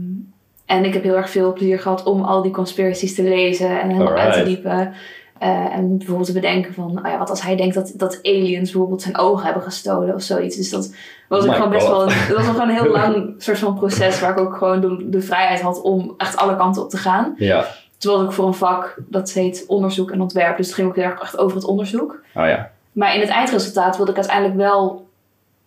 en 0.66 0.84
ik 0.84 0.92
heb 0.92 1.02
heel 1.02 1.16
erg 1.16 1.30
veel 1.30 1.52
plezier 1.52 1.80
gehad 1.80 2.04
om 2.04 2.22
al 2.22 2.42
die 2.42 2.52
conspiracies 2.52 3.14
te 3.14 3.22
lezen 3.22 3.80
en 3.80 3.90
helemaal 3.90 4.16
uit 4.16 4.32
te 4.32 4.42
diepen. 4.42 4.92
Eh, 5.38 5.74
en 5.76 5.96
bijvoorbeeld 5.98 6.26
te 6.26 6.32
bedenken 6.34 6.74
van, 6.74 6.98
oh 7.04 7.10
ja, 7.10 7.18
wat 7.18 7.30
als 7.30 7.42
hij 7.42 7.56
denkt 7.56 7.74
dat, 7.74 7.92
dat 7.94 8.18
aliens 8.22 8.70
bijvoorbeeld 8.70 9.02
zijn 9.02 9.18
ogen 9.18 9.44
hebben 9.44 9.62
gestolen 9.62 10.14
of 10.14 10.22
zoiets. 10.22 10.56
Dus 10.56 10.70
dat 10.70 10.94
was 11.28 11.42
Oh 11.44 11.48
ook 11.48 11.54
gewoon 11.54 11.70
best 11.70 11.86
God. 11.86 11.96
wel, 11.96 12.02
een- 12.02 12.28
dat 12.28 12.36
was 12.36 12.46
gewoon 12.46 12.68
een 12.68 12.74
heel 12.74 12.90
lang 13.00 13.34
soort 13.38 13.58
van 13.58 13.74
proces 13.74 14.20
waar 14.20 14.30
ik 14.30 14.38
ook 14.38 14.56
gewoon 14.56 14.80
de, 14.80 15.06
de 15.10 15.20
vrijheid 15.20 15.60
had 15.60 15.80
om 15.82 16.14
echt 16.16 16.36
alle 16.36 16.56
kanten 16.56 16.82
op 16.82 16.90
te 16.90 16.96
gaan. 16.96 17.34
ja, 17.36 17.66
Toen 17.98 18.16
was 18.16 18.24
ik 18.24 18.32
voor 18.32 18.46
een 18.46 18.54
vak 18.54 18.96
dat 19.08 19.30
heet 19.32 19.64
onderzoek 19.66 20.10
en 20.10 20.20
ontwerp, 20.20 20.56
dus 20.56 20.66
het 20.66 20.74
ging 20.74 20.88
ook 20.88 20.96
heel 20.96 21.04
erg 21.04 21.20
echt 21.20 21.38
over 21.38 21.56
het 21.56 21.66
onderzoek. 21.66 22.20
oh 22.34 22.46
ja. 22.46 22.70
Maar 22.92 23.14
in 23.14 23.20
het 23.20 23.28
eindresultaat 23.30 23.96
wilde 23.96 24.10
ik 24.10 24.16
uiteindelijk 24.16 24.56
wel 24.56 25.05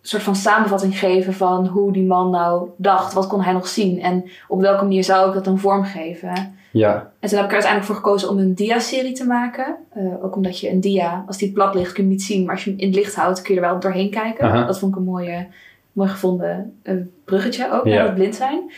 soort 0.02 0.22
van 0.22 0.36
samenvatting 0.36 0.98
geven 0.98 1.32
van 1.34 1.66
hoe 1.66 1.92
die 1.92 2.06
man 2.06 2.30
nou 2.30 2.68
dacht. 2.76 3.12
Wat 3.12 3.26
kon 3.26 3.42
hij 3.42 3.52
nog 3.52 3.68
zien? 3.68 4.00
En 4.02 4.24
op 4.48 4.60
welke 4.60 4.82
manier 4.82 5.04
zou 5.04 5.28
ik 5.28 5.34
dat 5.34 5.44
dan 5.44 5.58
vormgeven? 5.58 6.54
Ja, 6.72 7.12
En 7.20 7.28
toen 7.28 7.38
heb 7.38 7.46
ik 7.46 7.54
er 7.56 7.62
uiteindelijk 7.62 7.84
voor 7.84 7.94
gekozen 7.94 8.28
om 8.28 8.38
een 8.38 8.54
dia-serie 8.54 9.12
te 9.12 9.26
maken. 9.26 9.76
Eh, 9.92 10.24
ook 10.24 10.36
omdat 10.36 10.60
je 10.60 10.70
een 10.70 10.80
dia, 10.80 11.24
als 11.26 11.38
die 11.38 11.52
plat 11.52 11.74
ligt, 11.74 11.92
kun 11.92 12.02
je 12.02 12.08
hem 12.08 12.10
niet 12.18 12.22
zien. 12.26 12.44
Maar 12.44 12.54
als 12.54 12.64
je 12.64 12.70
hem 12.70 12.78
in 12.78 12.86
het 12.86 12.96
licht 12.96 13.14
houdt, 13.14 13.42
kun 13.42 13.54
je 13.54 13.60
er 13.60 13.66
wel 13.70 13.80
doorheen 13.80 14.10
kijken. 14.10 14.66
Dat 14.66 14.78
vond 14.78 14.92
ik 14.92 14.98
een 14.98 15.04
mooie, 15.04 15.46
mooi 15.92 16.08
gevonden 16.08 16.78
eh, 16.82 16.94
bruggetje 17.24 17.72
ook, 17.72 17.84
Ja. 17.84 17.94
naar 17.94 18.04
het 18.04 18.14
blind 18.14 18.34
zijn. 18.34 18.72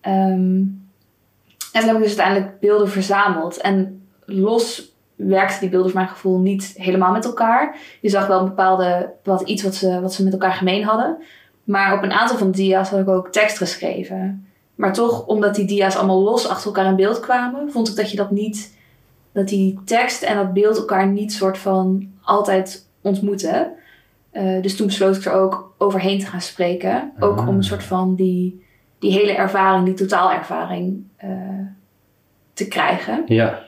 Ehm, 0.00 0.14
en 1.72 1.80
toen 1.80 1.86
heb 1.86 1.96
ik 1.96 2.02
dus 2.02 2.18
uiteindelijk 2.18 2.60
beelden 2.60 2.88
verzameld. 2.88 3.56
En 3.56 4.06
los 4.24 4.95
werkten 5.16 5.60
die 5.60 5.68
beelden 5.68 5.90
voor 5.90 6.00
mijn 6.00 6.12
gevoel 6.12 6.38
niet 6.38 6.74
helemaal 6.76 7.12
met 7.12 7.24
elkaar. 7.24 7.76
Je 8.00 8.08
zag 8.08 8.26
wel 8.26 8.38
een 8.38 8.48
bepaalde, 8.48 9.10
wat, 9.22 9.40
iets 9.40 9.62
wat 9.62 9.74
ze, 9.74 10.00
wat 10.00 10.14
ze 10.14 10.24
met 10.24 10.32
elkaar 10.32 10.52
gemeen 10.52 10.84
hadden. 10.84 11.16
Maar 11.64 11.96
op 11.96 12.02
een 12.02 12.12
aantal 12.12 12.36
van 12.38 12.50
de 12.50 12.56
dia's 12.56 12.90
had 12.90 13.00
ik 13.00 13.08
ook 13.08 13.28
tekst 13.28 13.56
geschreven. 13.58 14.46
Maar 14.74 14.92
toch, 14.92 15.26
omdat 15.26 15.54
die 15.54 15.66
dia's 15.66 15.96
allemaal 15.96 16.22
los 16.22 16.48
achter 16.48 16.66
elkaar 16.66 16.86
in 16.86 16.96
beeld 16.96 17.20
kwamen, 17.20 17.70
vond 17.70 17.88
ik 17.88 17.96
dat 17.96 18.10
je 18.10 18.16
dat 18.16 18.30
niet, 18.30 18.76
dat 19.32 19.48
die 19.48 19.78
tekst 19.84 20.22
en 20.22 20.36
dat 20.36 20.52
beeld 20.52 20.76
elkaar 20.76 21.06
niet 21.06 21.32
soort 21.32 21.58
van 21.58 22.08
altijd 22.22 22.86
ontmoeten. 23.00 23.72
Eh, 24.30 24.62
dus 24.62 24.76
toen 24.76 24.86
besloot 24.86 25.16
ik 25.16 25.24
er 25.24 25.32
ook 25.32 25.74
overheen 25.78 26.18
te 26.18 26.26
gaan 26.26 26.40
spreken. 26.40 27.12
Ook 27.20 27.38
Ah. 27.38 27.48
om 27.48 27.56
een 27.56 27.64
soort 27.64 27.82
van 27.84 28.14
die, 28.14 28.64
die 28.98 29.12
hele 29.12 29.32
ervaring, 29.32 29.84
die 29.84 29.94
totaalervaring 29.94 31.04
eh, 31.16 31.30
te 32.52 32.68
krijgen. 32.68 33.22
ja, 33.26 33.62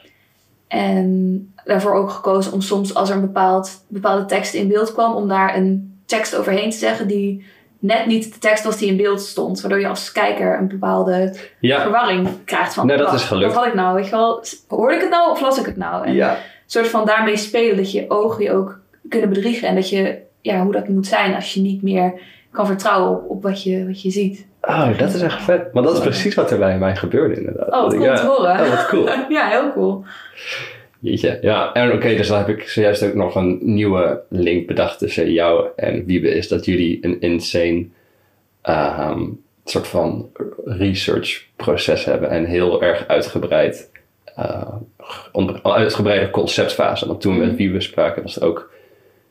En 0.69 1.53
daarvoor 1.65 1.95
ook 1.95 2.11
gekozen 2.11 2.53
om 2.53 2.61
soms 2.61 2.95
als 2.95 3.09
er 3.09 3.15
een 3.15 3.21
bepaald, 3.21 3.85
bepaalde 3.89 4.25
tekst 4.25 4.55
in 4.55 4.69
beeld 4.69 4.93
kwam, 4.93 5.15
om 5.15 5.29
daar 5.29 5.57
een 5.57 6.01
tekst 6.07 6.37
overheen 6.37 6.71
te 6.71 6.77
zeggen 6.77 7.09
die 7.09 7.45
net 7.79 8.07
niet 8.07 8.33
de 8.33 8.39
tekst 8.39 8.65
was 8.65 8.77
die 8.77 8.89
in 8.89 8.97
beeld 8.97 9.21
stond. 9.21 9.61
Waardoor 9.61 9.81
je 9.81 9.89
als 9.89 10.13
kijker 10.13 10.59
een 10.59 10.69
bepaalde 10.69 11.35
ja. 11.61 11.81
verwarring 11.83 12.29
krijgt 12.45 12.75
van... 12.75 12.87
Nee, 12.87 12.97
dat 12.97 13.07
wat- 13.07 13.15
is 13.15 13.25
gelukt. 13.25 13.55
Wat 13.55 13.63
had 13.63 13.73
ik 13.73 13.75
nou? 13.79 13.95
Weet 13.95 14.05
je 14.05 14.11
wel, 14.11 14.45
hoorde 14.69 14.95
ik 14.95 15.01
het 15.01 15.11
nou 15.11 15.31
of 15.31 15.41
las 15.41 15.59
ik 15.59 15.67
het 15.67 15.77
nou? 15.77 16.07
En 16.07 16.15
ja. 16.15 16.31
een 16.31 16.43
soort 16.67 16.89
van 16.89 17.07
daarmee 17.07 17.37
spelen 17.37 17.77
dat 17.77 17.93
je 17.93 18.05
ogen 18.11 18.45
je 18.45 18.53
ook 18.53 18.81
kunnen 19.09 19.29
bedriegen. 19.29 19.69
En 19.69 19.75
dat 19.75 19.89
je, 19.89 20.19
ja, 20.41 20.63
hoe 20.63 20.73
dat 20.73 20.89
moet 20.89 21.07
zijn 21.07 21.35
als 21.35 21.55
je 21.55 21.61
niet 21.61 21.83
meer 21.83 22.21
kan 22.51 22.67
vertrouwen 22.67 23.11
op, 23.11 23.31
op 23.31 23.43
wat, 23.43 23.63
je, 23.63 23.87
wat 23.87 24.03
je 24.03 24.11
ziet. 24.11 24.47
Oh, 24.63 24.99
dat 24.99 25.15
is 25.15 25.23
echt 25.23 25.43
vet. 25.43 25.69
Want 25.73 25.87
dat 25.87 25.95
is 25.97 26.03
precies 26.03 26.35
wat 26.35 26.51
er 26.51 26.59
bij 26.59 26.79
mij 26.79 26.97
gebeurde 26.97 27.35
inderdaad. 27.35 27.69
Oh, 27.69 27.89
cool 27.89 28.03
ja. 28.03 28.15
te 28.15 28.27
horen. 28.27 28.61
Oh, 28.61 28.69
wat 28.71 28.87
cool. 28.87 29.09
ja, 29.29 29.49
heel 29.49 29.73
cool. 29.73 30.05
Jeetje. 31.01 31.39
Ja, 31.43 31.73
en 31.73 31.93
oké, 31.93 32.15
dus 32.17 32.29
dan 32.29 32.39
heb 32.39 32.49
ik 32.49 32.69
zojuist 32.69 33.03
ook 33.03 33.15
nog 33.15 33.35
een 33.35 33.59
nieuwe 33.63 34.21
link 34.29 34.67
bedacht 34.67 34.99
tussen 34.99 35.33
jou 35.33 35.67
en 35.77 36.05
Wiebe. 36.05 36.29
Is 36.29 36.49
dat 36.49 36.65
jullie 36.65 36.99
een 37.05 37.21
insane 37.21 37.87
ehm, 38.63 39.23
soort 39.65 39.87
van 39.87 40.31
research 40.65 41.45
proces 41.57 42.05
hebben. 42.05 42.31
En 42.31 42.45
heel 42.45 42.83
erg 42.83 43.05
uitgebreid, 43.07 43.91
eh, 44.35 44.75
uitgebreide 45.63 46.31
conceptfase. 46.31 47.07
Want 47.07 47.21
toen 47.21 47.33
we 47.33 47.39
met 47.39 47.49
Mhm. 47.49 47.57
Wiebe 47.57 47.81
spraken 47.81 48.23
was 48.23 48.37
er 48.37 48.45
ook, 48.47 48.59
er 48.59 48.71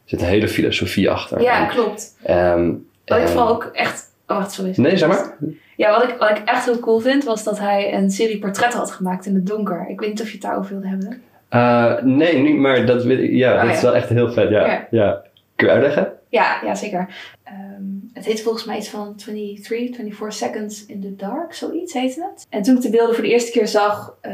zit 0.05 0.21
een 0.21 0.27
hele 0.27 0.47
filosofie 0.47 1.09
achter. 1.09 1.41
Ja, 1.41 1.61
En, 1.61 1.67
klopt. 1.75 2.17
ehm, 2.23 2.73
Wat 3.05 3.17
ik 3.19 3.27
vooral 3.27 3.49
ook 3.49 3.69
echt... 3.73 4.06
Oh, 4.27 4.37
wacht, 4.37 4.51
sorry. 4.51 4.73
Nee, 4.75 4.97
zeg 4.97 5.09
maar. 5.09 5.37
Ja, 5.75 5.91
wat 5.91 6.09
ik, 6.09 6.15
wat 6.19 6.29
ik 6.29 6.37
echt 6.45 6.65
heel 6.65 6.79
cool 6.79 6.99
vind, 6.99 7.23
was 7.23 7.43
dat 7.43 7.59
hij 7.59 7.93
een 7.93 8.11
serie 8.11 8.39
portretten 8.39 8.79
had 8.79 8.91
gemaakt 8.91 9.25
in 9.25 9.35
het 9.35 9.47
donker. 9.47 9.85
Ik 9.89 9.99
weet 9.99 10.09
niet 10.09 10.21
of 10.21 10.27
je 10.27 10.33
het 10.33 10.41
daarover 10.41 10.71
wilde 10.71 10.87
hebben. 10.87 11.21
Eh, 11.49 12.03
nee, 12.03 12.41
niet, 12.41 12.55
maar 12.55 12.85
dat, 12.85 13.03
ja, 13.19 13.53
Oh, 13.55 13.61
dat 13.65 13.75
is 13.75 13.81
wel 13.81 13.95
echt 13.95 14.09
heel 14.09 14.31
vet. 14.31 14.49
Ja, 14.49 14.65
Ja. 14.65 14.87
ja. 14.91 15.21
Kun 15.55 15.67
je 15.67 15.73
uitleggen? 15.73 16.11
Ja, 16.29 16.59
ja 16.63 16.75
zeker. 16.75 17.07
Ehm, 17.43 17.83
het 18.13 18.25
heet 18.25 18.41
volgens 18.41 18.65
mij 18.65 18.77
iets 18.77 18.89
van 18.89 19.15
23, 19.15 19.65
24 19.65 20.33
Seconds 20.33 20.85
in 20.85 21.01
the 21.01 21.15
Dark, 21.15 21.53
zoiets 21.53 21.93
heette 21.93 22.29
het. 22.31 22.45
En 22.49 22.61
toen 22.61 22.75
ik 22.75 22.81
de 22.81 22.89
beelden 22.89 23.15
voor 23.15 23.23
de 23.23 23.29
eerste 23.29 23.51
keer 23.51 23.67
zag, 23.67 24.17
eh, 24.21 24.33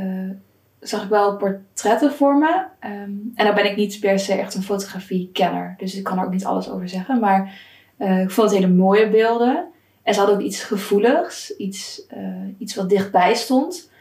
zag 0.79 1.03
ik 1.03 1.10
wel 1.10 1.38
portretten 1.38 2.12
voor 2.12 2.38
me. 2.38 2.63
Ehm, 2.79 3.12
en 3.36 3.45
dan 3.45 3.56
ben 3.56 3.65
ik 3.65 3.75
niet 3.75 3.99
per 3.99 4.19
se 4.19 4.34
echt 4.34 4.56
een 4.56 4.63
fotografie-kenner, 4.63 5.73
dus 5.77 5.95
ik 5.97 6.03
kan 6.03 6.19
er 6.19 6.25
ook 6.25 6.32
niet 6.32 6.45
alles 6.45 6.69
over 6.69 6.89
zeggen. 6.89 7.19
Maar 7.19 7.60
eh, 7.97 8.21
ik 8.21 8.32
vond 8.32 8.49
het 8.49 8.60
hele 8.60 8.73
mooie 8.73 9.10
beelden. 9.10 9.65
En 10.04 10.13
ze 10.13 10.20
hadden 10.20 10.38
ook 10.38 10.44
iets 10.44 10.63
gevoeligs, 10.63 11.56
iets, 11.56 12.08
eh, 12.08 12.20
iets 12.58 12.76
wat 12.76 12.89
dichtbij 12.89 13.34
stond. 13.34 13.92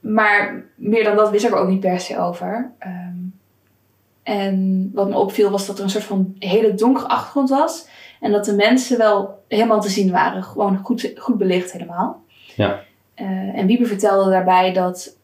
Maar 0.00 0.64
meer 0.74 1.04
dan 1.04 1.16
dat 1.16 1.30
wist 1.30 1.44
ik 1.44 1.50
er 1.50 1.56
ook 1.56 1.68
niet 1.68 1.80
per 1.80 2.00
se 2.00 2.18
over. 2.18 2.70
Ehm, 2.78 3.12
en 4.22 4.90
wat 4.94 5.08
me 5.08 5.16
opviel 5.16 5.50
was 5.50 5.66
dat 5.66 5.78
er 5.78 5.84
een 5.84 5.90
soort 5.90 6.04
van 6.04 6.36
hele 6.38 6.74
donkere 6.74 7.08
achtergrond 7.08 7.48
was. 7.48 7.86
En 8.20 8.32
dat 8.32 8.44
de 8.44 8.54
mensen 8.54 8.98
wel 8.98 9.42
helemaal 9.48 9.80
te 9.80 9.88
zien 9.88 10.10
waren. 10.10 10.42
Gewoon 10.42 10.76
goed, 10.76 11.12
goed 11.16 11.38
belicht 11.38 11.72
helemaal. 11.72 12.22
Ja. 12.56 12.80
Eh, 13.14 13.26
en 13.58 13.66
Wiebe 13.66 13.86
vertelde 13.86 14.30
daarbij 14.30 14.72
dat 14.72 15.16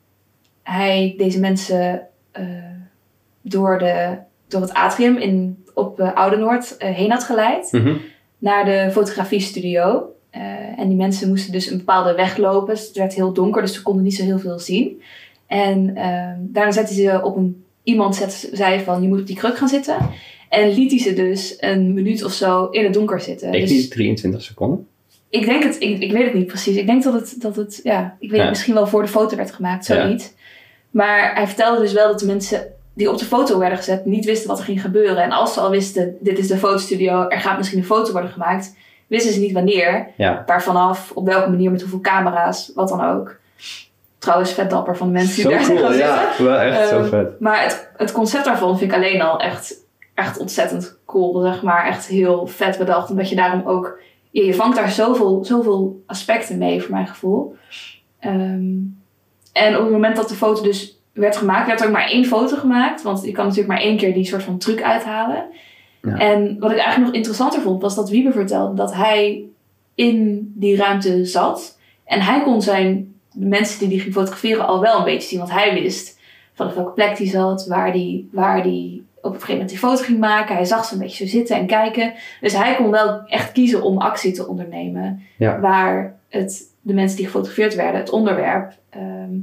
hij 0.62 1.14
deze 1.16 1.40
mensen 1.40 2.06
eh, 2.32 2.46
door, 3.40 3.78
de, 3.78 4.18
door 4.48 4.60
het 4.60 4.74
atrium 4.74 5.16
in, 5.16 5.64
op 5.74 6.00
eh, 6.00 6.14
Oude 6.14 6.36
Noord 6.36 6.74
heen 6.78 7.10
had 7.10 7.24
geleid. 7.24 7.72
Mhm. 7.72 7.96
Naar 8.38 8.64
de 8.64 8.88
fotografiestudio. 8.92 10.12
Eh, 10.30 10.42
en 10.78 10.88
die 10.88 10.96
mensen 10.96 11.28
moesten 11.28 11.52
dus 11.52 11.70
een 11.70 11.76
bepaalde 11.78 12.14
weg 12.14 12.36
lopen. 12.36 12.74
Dus 12.74 12.86
het 12.86 12.96
werd 12.96 13.14
heel 13.14 13.32
donker, 13.32 13.62
dus 13.62 13.74
ze 13.74 13.82
konden 13.82 14.04
niet 14.04 14.14
zo 14.14 14.24
heel 14.24 14.38
veel 14.38 14.58
zien. 14.58 15.02
En 15.46 15.96
ehm, 15.96 16.36
daarna 16.40 16.72
zette 16.72 16.94
ze 16.94 17.20
op 17.22 17.36
een... 17.36 17.62
Iemand 17.82 18.26
zei 18.52 18.80
van, 18.80 19.02
je 19.02 19.08
moet 19.08 19.20
op 19.20 19.26
die 19.26 19.36
kruk 19.36 19.56
gaan 19.56 19.68
zitten. 19.68 19.96
En 20.48 20.68
liet 20.74 20.90
hij 20.90 21.00
ze 21.00 21.12
dus 21.12 21.56
een 21.58 21.94
minuut 21.94 22.24
of 22.24 22.32
zo 22.32 22.66
in 22.66 22.84
het 22.84 22.92
donker 22.94 23.20
zitten. 23.20 23.52
Ik 23.52 23.60
dus 23.60 23.70
niet 23.70 23.90
23 23.90 24.42
seconden. 24.42 24.86
ik 25.28 25.44
denk 25.44 25.62
het, 25.62 25.76
ik, 25.78 26.00
ik 26.00 26.12
weet 26.12 26.24
het 26.24 26.34
niet 26.34 26.46
precies. 26.46 26.76
Ik 26.76 26.86
denk 26.86 27.02
dat 27.02 27.12
het, 27.14 27.34
dat 27.38 27.56
het 27.56 27.80
ja, 27.82 28.16
ik 28.18 28.28
weet 28.28 28.36
Ja. 28.38 28.42
het 28.44 28.52
misschien 28.52 28.74
wel 28.74 28.86
voor 28.86 29.02
de 29.02 29.08
foto 29.08 29.36
werd 29.36 29.50
gemaakt, 29.52 29.84
zoiets. 29.84 30.32
Maar 30.90 31.34
hij 31.34 31.46
vertelde 31.46 31.80
dus 31.80 31.92
wel 31.92 32.08
dat 32.08 32.18
de 32.20 32.26
mensen 32.26 32.66
die 32.98 33.10
op 33.10 33.18
de 33.18 33.24
foto 33.24 33.58
werden 33.58 33.78
gezet 33.78 34.04
niet 34.04 34.24
wisten 34.24 34.48
wat 34.48 34.58
er 34.58 34.64
ging 34.64 34.80
gebeuren. 34.80 35.22
En 35.22 35.30
als 35.32 35.52
ze 35.54 35.60
al 35.60 35.70
wisten, 35.70 36.16
dit 36.20 36.38
is 36.38 36.46
de 36.48 36.56
fotostudio, 36.56 37.28
er 37.28 37.40
gaat 37.40 37.56
misschien 37.56 37.78
een 37.78 37.84
foto 37.84 38.12
worden 38.12 38.30
gemaakt, 38.30 38.76
wisten 39.06 39.32
ze 39.32 39.40
niet 39.40 39.52
wanneer, 39.52 40.08
Ja. 40.16 40.42
waarvanaf, 40.46 41.10
op 41.14 41.26
welke 41.26 41.50
manier, 41.50 41.70
met 41.70 41.80
hoeveel 41.80 42.00
camera's, 42.00 42.72
wat 42.74 42.88
dan 42.88 43.04
ook. 43.04 43.36
Trouwens, 44.18 44.52
vet 44.52 44.70
dapper 44.70 44.96
van 44.96 45.06
de 45.06 45.12
mensen 45.12 45.34
die 45.34 45.44
Zo 45.44 45.50
daar 45.50 45.66
cool, 45.66 45.78
gaan 45.78 45.92
zitten. 45.92 46.08
ja. 46.08 46.32
Wel 46.44 46.56
echt 46.58 46.88
zo 46.88 46.98
Ehm, 46.98 47.08
vet. 47.08 47.40
Maar 47.40 47.62
het, 47.62 47.90
het 47.96 48.12
concept 48.12 48.44
daarvan 48.44 48.78
vind 48.78 48.90
ik 48.90 48.96
alleen 48.96 49.22
al 49.22 49.40
echt, 49.40 49.74
echt 50.14 50.38
ontzettend 50.38 50.98
cool. 51.06 51.40
Zeg 51.40 51.62
maar 51.62 51.86
echt 51.86 52.06
heel 52.06 52.46
vet 52.46 52.78
bedacht. 52.78 53.10
Omdat 53.10 53.28
je 53.28 53.36
daarom 53.36 53.62
ook... 53.66 53.98
Je, 54.30 54.44
je 54.44 54.54
vangt 54.54 54.76
daar 54.76 54.90
zoveel, 54.90 55.44
zoveel 55.44 56.02
aspecten 56.06 56.58
mee, 56.58 56.82
voor 56.82 56.90
mijn 56.94 57.06
gevoel. 57.06 57.56
Ehm, 58.18 58.70
en 59.52 59.76
op 59.76 59.82
het 59.82 59.90
moment 59.90 60.16
dat 60.16 60.28
de 60.28 60.34
foto 60.34 60.62
dus 60.62 60.97
werd 61.18 61.36
gemaakt... 61.36 61.66
werd 61.66 61.80
er 61.80 61.86
ook 61.86 61.92
maar 61.92 62.08
één 62.08 62.24
foto 62.24 62.56
gemaakt. 62.56 63.02
Want 63.02 63.24
je 63.24 63.32
kan 63.32 63.44
natuurlijk 63.44 63.72
maar 63.72 63.82
één 63.82 63.96
keer 63.96 64.14
die 64.14 64.24
soort 64.24 64.42
van 64.42 64.58
truc 64.58 64.82
uithalen. 64.82 65.44
Ja. 66.02 66.18
En 66.18 66.56
wat 66.58 66.70
ik 66.70 66.76
eigenlijk 66.76 67.06
nog 67.06 67.14
interessanter 67.14 67.60
vond... 67.60 67.82
was 67.82 67.94
dat 67.94 68.10
Wiebe 68.10 68.32
vertelde 68.32 68.74
dat 68.74 68.94
hij 68.94 69.44
in 69.94 70.52
die 70.54 70.76
ruimte 70.76 71.24
zat. 71.24 71.78
En 72.04 72.20
hij 72.20 72.42
kon 72.42 72.62
zijn... 72.62 73.12
De 73.32 73.46
mensen 73.46 73.78
die 73.78 73.88
die 73.88 74.00
ging 74.00 74.14
fotograferen 74.14 74.66
al 74.66 74.80
wel 74.80 74.98
een 74.98 75.04
beetje 75.04 75.28
zien. 75.28 75.38
Want 75.38 75.50
hij 75.50 75.72
wist 75.82 76.18
vanaf 76.54 76.74
welke 76.74 76.92
plek 76.92 77.16
die 77.16 77.28
zat, 77.28 77.66
waar 77.66 77.92
die, 77.92 78.28
waar 78.32 78.62
die 78.62 79.06
op 79.16 79.24
een 79.24 79.30
gegeven 79.30 79.52
moment 79.52 79.68
die 79.68 79.78
foto 79.78 80.02
ging 80.02 80.18
maken. 80.18 80.54
Hij 80.54 80.64
zag 80.64 80.84
ze 80.84 80.94
een 80.94 81.00
beetje 81.00 81.26
zo 81.26 81.36
zitten 81.36 81.56
en 81.56 81.66
kijken. 81.66 82.12
Dus 82.40 82.56
hij 82.56 82.76
kon 82.76 82.90
wel 82.90 83.22
echt 83.26 83.52
kiezen 83.52 83.82
om 83.82 83.98
actie 83.98 84.32
te 84.32 84.46
ondernemen. 84.46 85.22
Ja. 85.36 85.60
Waar 85.60 86.16
het, 86.28 86.62
de 86.80 86.94
mensen 86.94 87.16
die 87.16 87.26
gefotografeerd 87.26 87.74
werden, 87.74 88.00
het 88.00 88.10
onderwerp, 88.10 88.72
ehm, 88.90 89.34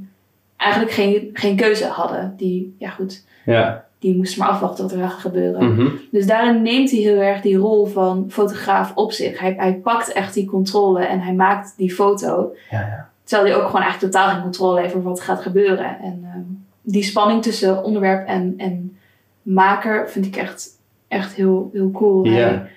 eigenlijk 0.58 0.92
geen, 0.92 1.30
geen 1.34 1.56
keuze 1.56 1.86
hadden. 1.88 2.34
Die, 2.38 2.76
ja 2.80 2.90
goed, 2.90 3.26
Ja. 3.46 3.86
die 4.00 4.16
moesten 4.16 4.40
maar 4.40 4.50
afwachten 4.50 4.84
wat 4.84 4.94
er 4.94 5.00
gaan 5.00 5.10
gebeuren. 5.20 5.74
Mhm. 5.74 5.88
Dus 6.12 6.28
daarin 6.28 6.62
neemt 6.62 6.92
hij 6.92 7.00
heel 7.00 7.20
erg 7.22 7.42
die 7.42 7.56
rol 7.58 7.86
van 7.86 8.26
fotograaf 8.30 8.96
op 8.96 9.12
zich. 9.12 9.40
Hij, 9.40 9.54
hij 9.58 9.74
pakt 9.76 10.12
echt 10.14 10.34
die 10.34 10.46
controle 10.46 11.06
en 11.06 11.20
hij 11.20 11.34
maakt 11.34 11.74
die 11.78 11.94
foto. 11.94 12.54
Ja, 12.70 12.80
ja. 12.80 13.10
Terwijl 13.24 13.50
hij 13.52 13.60
ook 13.60 13.66
gewoon 13.66 13.82
eigenlijk 13.82 14.14
totaal 14.14 14.34
geen 14.34 14.42
controle 14.42 14.80
heeft 14.82 14.94
over 14.96 15.10
wat 15.10 15.18
er 15.18 15.24
gaat 15.24 15.42
gebeuren. 15.42 16.00
En 16.00 16.20
ehm, 16.24 16.42
die 16.82 17.04
spanning 17.04 17.42
tussen 17.42 17.84
onderwerp 17.84 18.28
en, 18.28 18.54
en 18.58 18.98
maker 19.42 20.10
vind 20.10 20.26
ik 20.26 20.36
echt, 20.36 20.70
echt 21.08 21.34
heel, 21.34 21.70
heel 21.74 21.92
cool. 21.92 22.26
Ja. 22.26 22.32
Hij, 22.32 22.68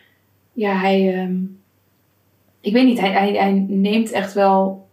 ja, 0.53 0.73
hij... 0.73 1.15
ehm, 1.15 1.37
ik 2.61 2.73
weet 2.73 2.85
niet, 2.85 3.01
hij, 3.01 3.11
hij, 3.13 3.33
hij 3.33 3.65
neemt 3.69 4.11
echt 4.11 4.33
wel 4.33 4.89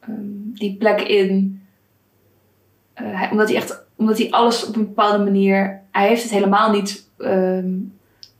ehm, 0.00 0.12
die 0.54 0.76
plek 0.76 1.00
in. 1.00 1.62
Eh, 2.94 3.04
hij- 3.18 3.28
omdat, 3.30 3.48
hij 3.48 3.56
echt, 3.56 3.84
omdat 3.96 4.18
hij 4.18 4.30
alles 4.30 4.66
op 4.66 4.76
een 4.76 4.86
bepaalde 4.86 5.24
manier... 5.24 5.80
Hij 5.90 6.08
heeft 6.08 6.22
het 6.22 6.32
helemaal 6.32 6.70
niet... 6.70 7.08
ehm, 7.18 7.68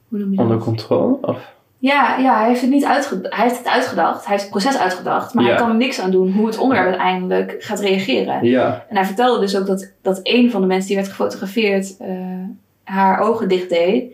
hoe 0.09 0.19
noem 0.19 0.31
je 0.31 0.37
dat? 0.37 0.45
Onder 0.45 0.59
controle? 0.59 1.19
Of? 1.21 1.53
Ja, 1.79 2.17
ja 2.17 2.39
hij, 2.39 2.49
heeft 2.49 2.61
het 2.61 2.71
niet 2.71 2.85
uitge 2.85 3.19
hij 3.23 3.43
heeft 3.45 3.59
het 3.59 3.69
uitgedacht. 3.69 4.21
Hij 4.27 4.31
heeft 4.33 4.43
het 4.43 4.51
proces 4.51 4.79
uitgedacht. 4.79 5.35
Maar 5.35 5.45
Ja. 5.45 5.51
hij 5.51 5.59
kan 5.59 5.69
er 5.71 5.77
niks 5.77 6.01
aan 6.01 6.11
doen 6.11 6.33
hoe 6.33 6.47
het 6.47 6.59
onderwerp 6.59 6.89
uiteindelijk 6.89 7.57
gaat 7.59 7.81
reageren. 7.81 8.45
Ja. 8.45 8.85
En 8.89 8.97
hij 8.97 9.05
vertelde 9.05 9.41
dus 9.41 9.57
ook 9.59 9.67
dat, 9.67 9.93
dat 10.03 10.21
een 10.23 10.51
van 10.51 10.61
de 10.61 10.67
mensen 10.67 10.87
die 10.87 10.97
werd 10.97 11.09
gefotografeerd... 11.09 11.97
eh, 11.97 12.09
haar 12.85 13.19
ogen 13.21 13.49
dicht 13.49 13.69
deed. 13.69 14.13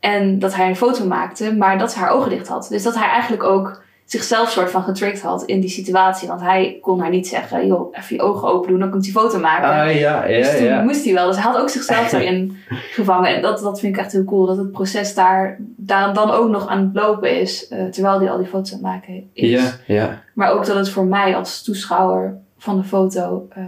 En 0.00 0.38
dat 0.38 0.54
hij 0.54 0.68
een 0.68 0.76
foto 0.76 1.06
maakte, 1.06 1.54
maar 1.56 1.78
dat 1.78 1.92
ze 1.92 1.98
haar 1.98 2.10
ogen 2.10 2.30
dicht 2.30 2.48
had. 2.48 2.66
Dus 2.70 2.82
dat 2.82 2.94
hij 2.94 3.08
eigenlijk 3.08 3.42
ook 3.42 3.82
zichzelf 4.12 4.50
soort 4.50 4.70
van 4.70 4.82
getriggerd 4.82 5.22
had 5.22 5.44
in 5.44 5.60
die 5.60 5.70
situatie. 5.70 6.28
Want 6.28 6.40
hij 6.40 6.78
kon 6.80 7.00
haar 7.00 7.10
niet 7.10 7.28
zeggen, 7.28 7.66
joh, 7.66 7.96
even 7.96 8.16
je 8.16 8.22
ogen 8.22 8.48
open 8.48 8.70
doen, 8.70 8.78
dan 8.78 8.90
komt 8.90 9.02
die 9.02 9.12
foto 9.12 9.38
maken. 9.38 9.68
Ah 9.68 9.94
ja, 10.00 10.24
ja, 10.24 10.42
dus 10.42 10.56
toen 10.56 10.66
ja. 10.66 10.82
moest 10.82 11.04
hij 11.04 11.14
wel. 11.14 11.26
Dus 11.26 11.36
hij 11.36 11.44
had 11.44 11.60
ook 11.60 11.68
zichzelf 11.68 12.10
daarin 12.10 12.56
gevangen. 12.68 13.34
En 13.34 13.42
dat, 13.42 13.58
dat 13.60 13.80
vind 13.80 13.94
ik 13.96 14.00
echt 14.02 14.12
heel 14.12 14.24
cool. 14.24 14.46
Dat 14.46 14.56
het 14.56 14.72
proces 14.72 15.14
daar, 15.14 15.56
daar 15.76 16.14
dan 16.14 16.30
ook 16.30 16.48
nog 16.48 16.66
aan 16.66 16.78
het 16.84 16.94
lopen 16.94 17.40
is. 17.40 17.68
eh, 17.68 17.86
terwijl 17.86 18.18
hij 18.18 18.30
al 18.30 18.38
die 18.38 18.46
foto's 18.46 18.72
aan 18.72 18.78
het 18.78 18.86
maken 18.86 19.30
is. 19.32 19.50
Ja, 19.50 19.72
ja. 19.86 20.22
Maar 20.34 20.50
ook 20.52 20.66
dat 20.66 20.76
het 20.76 20.88
voor 20.88 21.06
mij 21.06 21.36
als 21.36 21.62
toeschouwer 21.62 22.38
van 22.58 22.76
de 22.76 22.84
foto... 22.84 23.46
eh, 23.50 23.64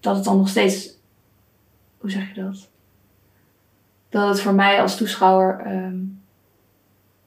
dat 0.00 0.14
het 0.14 0.24
dan 0.24 0.36
nog 0.36 0.48
steeds... 0.48 0.96
Hoe 1.98 2.10
zeg 2.10 2.34
je 2.34 2.42
dat? 2.42 2.68
Dat 4.08 4.28
het 4.28 4.40
voor 4.40 4.54
mij 4.54 4.80
als 4.80 4.96
toeschouwer... 4.96 5.60
ehm, 5.64 5.96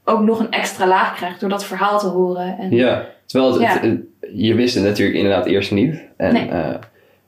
ook 0.06 0.22
nog 0.22 0.40
een 0.40 0.52
extra 0.52 0.88
laag 0.88 1.16
krijgt 1.16 1.40
door 1.40 1.50
dat 1.50 1.66
verhaal 1.66 2.00
te 2.00 2.08
horen. 2.08 2.58
En, 2.58 2.72
Ja, 2.76 3.06
terwijl 3.26 3.52
het, 3.54 3.62
Ja. 3.62 3.72
het- 3.74 3.82
het- 3.82 4.02
je 4.34 4.54
wist 4.56 4.76
het 4.76 4.84
natuurlijk 4.84 5.18
inderdaad 5.18 5.46
eerst 5.46 5.72
niet. 5.72 6.02
En, 6.18 6.34
Nee. 6.34 6.50
eh, 6.50 6.76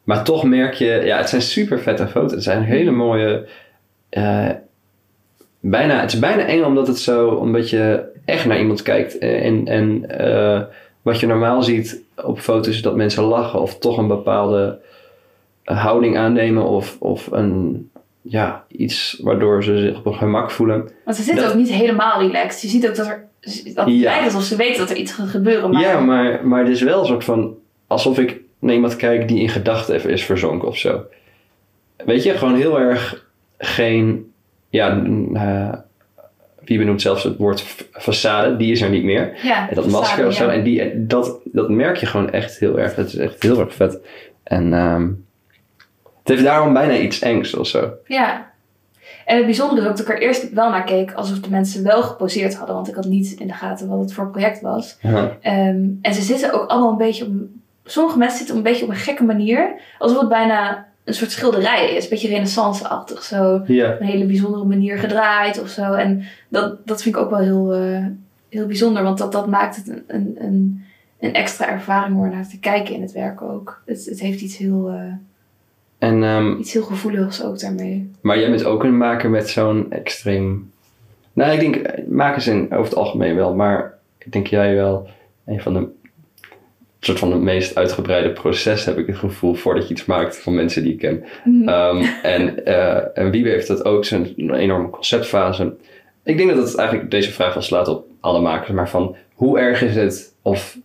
maar 0.03 0.23
toch 0.23 0.43
merk 0.43 0.73
je, 0.73 1.01
ja, 1.05 1.17
het 1.17 1.29
zijn 1.29 1.41
super 1.41 1.79
vette 1.79 2.07
foto's. 2.07 2.31
Het 2.31 2.43
zijn 2.43 2.63
hele 2.63 2.91
mooie. 2.91 3.47
eh, 4.09 4.49
bijna, 5.59 5.99
het 6.01 6.13
is 6.13 6.19
bijna 6.19 6.45
eng 6.45 6.63
omdat 6.63 6.87
het 6.87 6.97
zo, 6.99 7.27
omdat 7.29 7.69
je 7.69 8.03
echt 8.25 8.45
naar 8.45 8.59
iemand 8.59 8.81
kijkt. 8.81 9.17
eh, 9.17 9.45
En, 9.45 9.67
en 9.67 10.05
wat 11.01 11.19
je 11.19 11.27
normaal 11.27 11.63
ziet 11.63 12.01
op 12.23 12.39
foto's 12.39 12.73
is 12.75 12.81
dat 12.81 12.95
mensen 12.95 13.23
lachen 13.23 13.61
of 13.61 13.77
toch 13.79 13.97
een 13.97 14.07
bepaalde 14.07 14.79
houding 15.63 16.17
aannemen 16.17 16.63
of, 16.67 16.97
of 16.99 17.27
een, 17.31 17.89
ja, 18.25 18.63
iets 18.67 19.19
waardoor 19.21 19.63
ze 19.63 19.77
zich 19.77 19.97
op 19.97 20.03
hun 20.05 20.13
gemak 20.13 20.51
voelen. 20.51 20.89
Want 21.05 21.17
ze 21.17 21.23
zitten 21.23 21.43
Dat- 21.43 21.51
ook 21.53 21.59
niet 21.59 21.71
helemaal 21.71 22.19
relaxed. 22.21 22.61
Je 22.61 22.67
ziet 22.67 22.87
ook 22.87 22.95
dat 22.95 23.07
er... 23.07 23.27
Dat 23.73 23.85
het 23.85 23.95
Ja. 23.95 24.01
lijkt 24.03 24.23
alsof 24.25 24.43
ze 24.43 24.55
weten 24.55 24.77
dat 24.79 24.89
er 24.89 24.95
iets 24.95 25.11
gaat 25.13 25.27
gebeuren. 25.27 25.71
Maar 25.71 25.81
Ja, 25.81 25.99
maar, 25.99 26.47
maar 26.47 26.59
het 26.59 26.69
is 26.69 26.81
wel 26.81 26.99
een 26.99 27.05
soort 27.05 27.23
van 27.23 27.55
alsof 27.87 28.19
ik 28.19 28.39
naar 28.59 28.73
iemand 28.73 28.95
kijk 28.95 29.27
die 29.27 29.39
in 29.39 29.49
gedachten 29.49 29.95
even 29.95 30.09
is 30.09 30.23
verzonken 30.25 30.67
of 30.67 30.77
zo. 30.77 31.01
Weet 32.05 32.23
je, 32.23 32.31
gewoon 32.37 32.55
heel 32.55 32.79
erg 32.79 33.25
geen. 33.57 34.31
Ja, 34.69 35.03
eh, 35.33 35.73
wie 36.65 36.77
benoemt 36.77 37.01
zelfs 37.01 37.23
het 37.23 37.37
woord 37.37 37.63
façade, 37.91 38.57
die 38.57 38.71
is 38.71 38.81
er 38.81 38.89
niet 38.89 39.03
meer. 39.03 39.33
ja, 39.43 39.69
En 39.69 39.75
dat 39.75 39.87
masker 39.89 40.27
of 40.27 40.33
zo, 40.33 40.45
ja. 40.45 40.51
en 40.51 40.63
die, 40.63 41.05
dat, 41.05 41.39
dat 41.45 41.69
merk 41.69 41.97
je 41.97 42.05
gewoon 42.05 42.29
echt 42.31 42.59
heel 42.59 42.79
erg. 42.79 42.95
Het 42.95 43.07
is 43.07 43.15
echt 43.15 43.43
heel 43.43 43.59
erg 43.59 43.73
vet. 43.75 43.99
En 44.43 44.73
ehm, 44.73 45.09
het 46.23 46.31
heeft 46.31 46.43
daarom 46.43 46.73
bijna 46.73 46.93
iets 46.97 47.19
engs 47.19 47.53
of 47.55 47.67
zo. 47.67 47.91
Ja. 48.05 48.51
En 49.25 49.35
het 49.37 49.45
bijzondere 49.45 49.81
is 49.81 49.87
ook 49.89 49.97
dat 49.97 50.07
ik 50.07 50.13
er 50.13 50.21
eerst 50.21 50.53
wel 50.53 50.69
naar 50.69 50.83
keek 50.83 51.13
alsof 51.13 51.39
de 51.39 51.49
mensen 51.49 51.83
wel 51.83 52.03
geposeerd 52.03 52.55
hadden. 52.55 52.75
Want 52.75 52.87
ik 52.87 52.95
had 52.95 53.05
niet 53.05 53.31
in 53.39 53.47
de 53.47 53.53
gaten 53.53 53.87
wat 53.87 53.99
het 53.99 54.13
voor 54.13 54.29
project 54.29 54.61
was. 54.61 54.97
Ja. 55.01 55.37
Ehm, 55.41 55.85
en 56.01 56.13
ze 56.13 56.21
zitten 56.21 56.53
ook 56.53 56.69
allemaal 56.69 56.91
een 56.91 56.97
beetje 56.97 57.25
op... 57.25 57.31
Sommige 57.85 58.17
mensen 58.17 58.37
zitten 58.37 58.55
een 58.55 58.63
beetje 58.63 58.83
op 58.83 58.89
een 58.89 58.95
gekke 58.95 59.23
manier. 59.23 59.81
Alsof 59.97 60.19
het 60.19 60.29
bijna 60.29 60.87
een 61.03 61.13
soort 61.13 61.31
schilderij 61.31 61.95
is. 61.95 62.03
Een 62.03 62.09
beetje 62.09 62.27
renaissance-achtig. 62.27 63.23
Zo 63.23 63.61
Ja. 63.65 63.93
op 63.93 63.99
een 63.99 64.05
hele 64.05 64.25
bijzondere 64.25 64.63
manier 64.65 64.97
gedraaid 64.97 65.61
of 65.61 65.69
zo. 65.69 65.93
En 65.93 66.23
dat, 66.49 66.87
dat 66.87 67.01
vind 67.01 67.15
ik 67.15 67.21
ook 67.21 67.29
wel 67.29 67.39
heel, 67.39 67.73
eh, 67.73 68.05
heel 68.49 68.65
bijzonder. 68.65 69.03
Want 69.03 69.17
dat, 69.17 69.31
dat 69.31 69.47
maakt 69.47 69.75
het 69.75 69.87
een, 69.87 70.03
een, 70.07 70.35
een, 70.39 70.83
een 71.19 71.33
extra 71.33 71.69
ervaring 71.69 72.17
om 72.17 72.29
naar 72.29 72.47
te 72.47 72.59
kijken 72.59 72.95
in 72.95 73.01
het 73.01 73.11
werk 73.11 73.41
ook. 73.41 73.81
Het, 73.85 74.05
het 74.05 74.19
heeft 74.19 74.41
iets 74.41 74.57
heel, 74.57 74.89
eh, 74.89 75.13
En, 76.03 76.23
ehm, 76.23 76.59
iets 76.59 76.73
heel 76.73 76.83
gevoeligs 76.83 77.43
ook 77.43 77.59
daarmee. 77.59 78.11
Maar 78.21 78.39
jij 78.39 78.49
bent 78.49 78.65
ook 78.65 78.83
een 78.83 78.97
maker 78.97 79.29
met 79.29 79.49
zo'n 79.49 79.91
extreem. 79.91 80.71
Nou, 81.33 81.51
ik 81.51 81.59
denk, 81.59 82.07
makers 82.07 82.43
zijn 82.43 82.71
over 82.71 82.83
het 82.83 82.95
algemeen 82.95 83.35
wel, 83.35 83.55
maar 83.55 83.97
ik 84.17 84.31
denk 84.31 84.47
jij 84.47 84.75
wel 84.75 85.07
een 85.45 85.61
van 85.61 85.73
de. 85.73 85.87
soort 86.99 87.19
van 87.19 87.31
het 87.31 87.41
meest 87.41 87.75
uitgebreide 87.75 88.31
proces, 88.31 88.85
heb 88.85 88.97
ik 88.97 89.07
het 89.07 89.17
gevoel, 89.17 89.53
voordat 89.53 89.87
je 89.87 89.93
iets 89.93 90.05
maakt 90.05 90.37
van 90.37 90.55
mensen 90.55 90.83
die 90.83 90.93
ik 90.93 90.99
ken. 90.99 91.23
Mhm. 91.43 91.67
Ehm, 91.69 92.05
en, 92.23 92.65
eh 92.65 93.17
en 93.17 93.31
Wiebe 93.31 93.49
heeft 93.49 93.67
dat 93.67 93.85
ook, 93.85 94.05
zo'n 94.05 94.33
enorme 94.53 94.89
conceptfase. 94.89 95.75
Ik 96.23 96.37
denk 96.37 96.49
dat 96.49 96.67
het 96.67 96.75
eigenlijk 96.77 97.11
deze 97.11 97.31
vraag 97.31 97.53
wel 97.53 97.63
slaat 97.63 97.87
op 97.87 98.05
alle 98.19 98.41
makers, 98.41 98.71
maar 98.71 98.89
van 98.89 99.15
hoe 99.33 99.59
erg 99.59 99.81
is 99.81 99.95
het, 99.95 100.35
of 100.41 100.77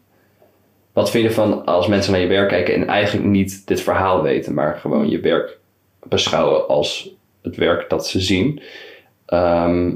wat 0.99 1.11
vind 1.11 1.25
je 1.25 1.31
van 1.31 1.65
als 1.65 1.87
mensen 1.87 2.13
naar 2.13 2.21
je 2.21 2.27
werk 2.27 2.49
kijken 2.49 2.75
en 2.75 2.87
eigenlijk 2.87 3.27
niet 3.27 3.67
dit 3.67 3.81
verhaal 3.81 4.23
weten, 4.23 4.55
maar 4.55 4.77
gewoon 4.81 5.09
je 5.09 5.21
werk 5.21 5.59
beschouwen 6.03 6.69
als 6.69 7.11
het 7.43 7.57
werk 7.57 7.89
dat 7.91 8.07
ze 8.07 8.21
zien. 8.21 8.61
Ehm, 9.27 9.93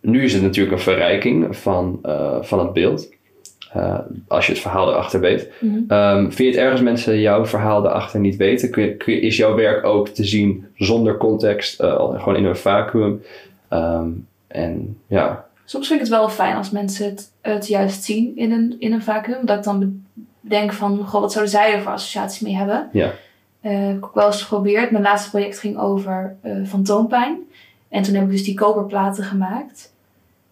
nu 0.00 0.24
is 0.24 0.32
het 0.32 0.42
natuurlijk 0.42 0.76
een 0.76 0.82
verrijking 0.82 1.56
van, 1.56 1.98
eh, 2.02 2.42
van 2.42 2.58
het 2.58 2.72
beeld. 2.72 3.08
eh, 3.72 3.98
als 4.28 4.46
je 4.46 4.52
het 4.52 4.60
verhaal 4.60 4.88
erachter 4.90 5.20
weet. 5.20 5.50
Mhm. 5.60 5.78
Ehm, 5.88 6.20
vind 6.20 6.38
je 6.38 6.44
het 6.44 6.56
ergens 6.56 6.80
mensen 6.80 7.20
jouw 7.20 7.46
verhaal 7.46 7.84
erachter 7.86 8.20
niet 8.20 8.36
weten? 8.36 8.70
Kun 8.70 8.82
je, 8.84 8.96
kun 8.96 9.12
je- 9.14 9.20
is 9.20 9.36
jouw 9.36 9.54
werk 9.54 9.84
ook 9.84 10.08
te 10.08 10.24
zien 10.24 10.66
zonder 10.76 11.16
context, 11.16 11.80
eh, 11.80 12.18
gewoon 12.18 12.36
in 12.36 12.44
een 12.44 12.56
vacuüm? 12.56 13.22
Ehm, 13.68 14.08
en 14.46 14.98
ja, 15.06 15.46
Soms 15.70 15.86
vind 15.86 16.00
ik 16.00 16.06
het 16.06 16.16
wel 16.16 16.28
fijn 16.28 16.56
als 16.56 16.70
mensen 16.70 17.04
het, 17.04 17.32
het 17.40 17.66
juist 17.66 18.04
zien 18.04 18.36
in 18.36 18.52
een, 18.52 18.76
in 18.78 18.92
een 18.92 19.02
vacuüm. 19.02 19.46
Dat 19.46 19.58
ik 19.58 19.64
dan 19.64 20.04
denk 20.40 20.72
van, 20.72 21.06
goh, 21.06 21.20
wat 21.20 21.32
zouden 21.32 21.52
zij 21.52 21.74
er 21.74 21.82
voor 21.82 21.92
associaties 21.92 22.40
mee 22.40 22.56
hebben? 22.56 22.88
Ja. 22.92 23.12
Eh, 23.60 23.86
heb 23.86 23.96
ik 23.96 24.04
ook 24.04 24.14
wel 24.14 24.26
eens 24.26 24.42
geprobeerd. 24.42 24.90
Mijn 24.90 25.02
laatste 25.02 25.30
project 25.30 25.58
ging 25.58 25.78
over 25.78 26.36
eh 26.40 26.64
fantoompijn. 26.66 27.38
En 27.88 28.02
toen 28.02 28.14
heb 28.14 28.24
ik 28.24 28.30
dus 28.30 28.44
die 28.44 28.54
koperplaten 28.54 29.24
gemaakt. 29.24 29.92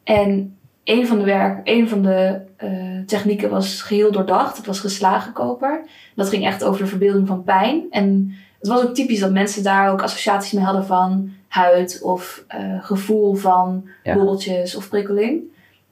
En 0.04 0.56
een 0.84 1.06
van 1.06 1.18
de, 1.18 1.24
werk, 1.24 1.60
een 1.64 1.88
van 1.88 2.02
de 2.02 2.40
eh, 2.56 2.70
technieken 3.06 3.50
was 3.50 3.82
geheel 3.82 4.12
doordacht. 4.12 4.56
Het 4.56 4.66
was 4.66 4.80
geslagen 4.80 5.32
koper. 5.32 5.84
Dat 6.14 6.28
ging 6.28 6.46
echt 6.46 6.64
over 6.64 6.80
de 6.80 6.88
verbeelding 6.88 7.26
van 7.26 7.44
pijn. 7.44 7.86
En 7.90 8.34
het 8.58 8.68
was 8.68 8.82
ook 8.82 8.94
typisch 8.94 9.20
dat 9.20 9.32
mensen 9.32 9.62
daar 9.62 9.90
ook 9.90 10.02
associaties 10.02 10.52
mee 10.52 10.64
hadden 10.64 10.86
van 10.86 11.32
huid 11.48 12.00
of 12.02 12.44
eh, 12.48 12.84
gevoel 12.84 13.34
van 13.34 13.88
Ja. 14.02 14.14
bobbeltjes 14.14 14.74
of 14.74 14.88
prikkeling. 14.88 15.42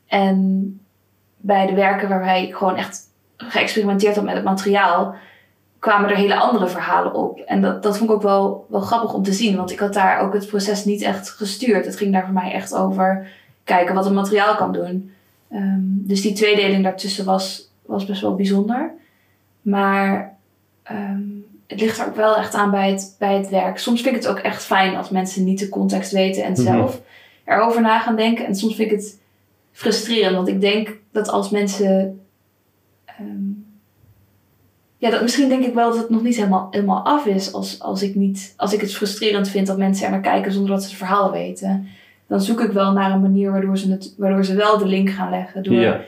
En 0.07 0.81
bij 1.37 1.67
de 1.67 1.75
werken 1.75 2.09
waarbij 2.09 2.47
ik 2.47 2.55
gewoon 2.55 2.77
echt 2.77 3.01
geëxperimenteerd 3.37 4.15
had 4.17 4.25
met 4.25 4.35
het 4.35 4.45
materiaal, 4.45 5.15
kwamen 5.79 6.11
er 6.11 6.17
hele 6.17 6.37
andere 6.37 6.69
verhalen 6.69 7.15
op. 7.15 7.39
En 7.39 7.61
dat, 7.61 7.83
dat 7.83 7.99
vond 7.99 8.11
ik 8.11 8.17
ook 8.17 8.23
wel, 8.23 8.67
wel 8.69 8.81
grappig 8.81 9.15
om 9.15 9.23
te 9.23 9.33
zien, 9.33 9.57
want 9.57 9.71
ik 9.71 9.79
had 9.79 9.95
daar 9.95 10.21
ook 10.21 10.33
het 10.33 10.47
proces 10.47 10.85
niet 10.85 11.03
echt 11.03 11.31
gestuurd. 11.31 11.85
Het 11.85 11.97
ging 11.97 12.13
daar 12.13 12.25
voor 12.25 12.35
mij 12.35 12.53
echt 12.53 12.75
over 12.75 13.29
kijken 13.65 13.95
wat 13.95 14.05
het 14.05 14.15
materiaal 14.15 14.57
kan 14.57 14.73
doen. 14.73 15.11
Ehm, 15.51 15.81
dus 15.81 16.23
die 16.23 16.33
tweedeling 16.33 16.83
daartussen 16.83 17.25
was, 17.25 17.71
was 17.83 18.05
best 18.05 18.21
wel 18.21 18.35
bijzonder. 18.35 18.93
Maar 19.63 20.35
ehm, 20.83 21.23
het 21.67 21.81
ligt 21.81 21.99
er 21.99 22.07
ook 22.07 22.17
wel 22.17 22.37
echt 22.37 22.55
aan 22.55 22.71
bij 22.71 22.91
het, 22.91 23.17
bij 23.19 23.37
het 23.37 23.49
werk. 23.49 23.79
Soms 23.79 24.03
vind 24.03 24.17
ik 24.17 24.23
het 24.23 24.31
ook 24.31 24.39
echt 24.39 24.65
fijn 24.65 24.97
als 24.97 25.11
mensen 25.11 25.45
niet 25.45 25.59
de 25.59 25.69
context 25.69 26.13
weten 26.13 26.43
en 26.45 26.53
Mhm. 26.53 26.61
zelf 26.63 27.01
erover 27.45 27.81
na 27.81 27.99
gaan 27.99 28.17
denken. 28.17 28.47
En 28.47 28.55
soms 28.55 28.75
vind 28.75 28.91
ik 28.91 28.97
het 28.97 29.19
frustrerend, 29.73 30.35
want 30.37 30.49
ik 30.49 30.61
denk 30.61 30.97
dat 31.13 31.29
als 31.29 31.51
mensen. 31.51 32.21
ehm, 33.05 33.65
ja, 34.99 35.11
dat, 35.11 35.23
misschien 35.23 35.49
denk 35.49 35.65
ik 35.65 35.75
wel 35.75 35.91
dat 35.91 35.99
het 35.99 36.11
nog 36.11 36.23
niet 36.23 36.37
helemaal, 36.37 36.69
helemaal 36.71 37.05
af 37.05 37.27
is 37.27 37.53
als, 37.53 37.81
als, 37.81 38.03
ik 38.03 38.15
niet, 38.15 38.55
als 38.57 38.73
ik 38.73 38.81
het 38.81 38.95
frustrerend 38.95 39.49
vind 39.49 39.67
dat 39.67 39.77
mensen 39.79 40.05
er 40.05 40.11
naar 40.11 40.21
kijken 40.21 40.53
zonder 40.53 40.71
dat 40.71 40.83
ze 40.83 40.89
het 40.89 40.99
verhaal 40.99 41.31
weten. 41.33 41.89
Dan 42.27 42.41
zoek 42.41 42.61
ik 42.61 42.71
wel 42.73 42.93
naar 42.93 43.11
een 43.13 43.21
manier 43.21 43.51
waardoor 43.51 43.79
ze, 43.79 43.91
het, 43.91 44.15
waardoor 44.19 44.45
ze 44.45 44.55
wel 44.55 44.79
de 44.79 44.87
link 44.87 45.11
gaan 45.11 45.31
leggen. 45.31 45.63
Door, 45.63 45.75
ja. 45.75 46.01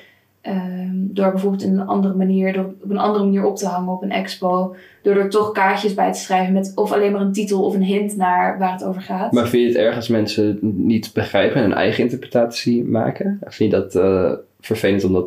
Ehm, 0.48 0.88
door 0.94 1.30
bijvoorbeeld 1.30 1.62
in 1.62 1.78
een 1.78 1.86
andere 1.86 2.14
manier, 2.14 2.52
door 2.52 2.64
op 2.82 2.90
een 2.90 2.98
andere 2.98 3.24
manier 3.24 3.44
op 3.44 3.56
te 3.56 3.66
hangen 3.66 3.92
op 3.92 4.02
een 4.02 4.10
expo. 4.10 4.74
Door 5.02 5.16
er 5.16 5.28
toch 5.30 5.52
kaartjes 5.52 5.94
bij 5.94 6.12
te 6.12 6.18
schrijven 6.18 6.52
met 6.52 6.72
of 6.74 6.92
alleen 6.92 7.12
maar 7.12 7.20
een 7.20 7.32
titel 7.32 7.64
of 7.64 7.74
een 7.74 7.82
hint 7.82 8.16
naar 8.16 8.58
waar 8.58 8.72
het 8.72 8.84
over 8.84 9.00
gaat. 9.02 9.32
Maar 9.32 9.48
vind 9.48 9.62
je 9.62 9.68
het 9.68 9.78
erg 9.86 9.96
als 9.96 10.08
mensen 10.08 10.58
niet 10.62 11.10
begrijpen 11.14 11.56
en 11.56 11.64
een 11.64 11.74
eigen 11.76 12.02
interpretatie 12.02 12.84
maken? 12.84 13.38
Of 13.46 13.54
vind 13.54 13.70
je 13.72 13.78
dat 13.78 13.94
eh, 13.94 14.32
vervelend 14.60 15.04
om 15.04 15.12
dat 15.12 15.26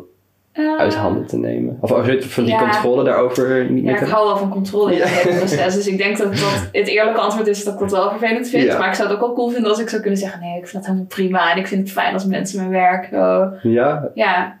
Eh, 0.52 0.76
uit 0.78 0.94
handen 0.94 1.26
te 1.26 1.38
nemen? 1.38 1.78
Of 1.80 1.92
als 1.92 2.06
je 2.06 2.22
van 2.22 2.44
die 2.44 2.52
Ja. 2.52 2.58
controle 2.70 3.04
daarover 3.04 3.70
niet 3.70 3.84
Ja, 3.84 3.90
meer 3.92 4.02
ik 4.02 4.08
hou 4.08 4.26
wel 4.26 4.36
van 4.36 4.48
controle 4.50 4.92
in 4.92 4.98
Ja. 4.98 5.04
het 5.04 5.12
hele 5.22 5.36
proces. 5.38 5.74
Dus 5.74 5.86
ik 5.86 5.98
denk 5.98 6.18
dat, 6.18 6.26
dat 6.36 6.68
het 6.72 6.88
eerlijke 6.88 7.20
antwoord 7.20 7.46
is 7.46 7.64
dat 7.64 7.74
ik 7.74 7.80
dat 7.80 7.90
wel 7.90 8.10
vervelend 8.10 8.48
vind. 8.48 8.64
Ja. 8.64 8.78
Maar 8.78 8.88
ik 8.88 8.94
zou 8.94 9.08
het 9.08 9.16
ook 9.18 9.24
wel 9.26 9.34
cool 9.34 9.48
vinden 9.48 9.70
als 9.70 9.80
ik 9.80 9.88
zou 9.88 10.00
kunnen 10.02 10.20
zeggen... 10.20 10.40
nee, 10.40 10.58
ik 10.58 10.66
vind 10.66 10.72
het 10.72 10.86
helemaal 10.86 11.06
prima. 11.06 11.52
En 11.52 11.58
ik 11.58 11.66
vind 11.66 11.80
het 11.82 11.90
fijn 11.92 12.14
als 12.14 12.26
mensen 12.26 12.58
mijn 12.58 12.70
werk... 12.70 13.08
zo 13.10 13.50
Ja, 13.68 14.10
ja, 14.14 14.58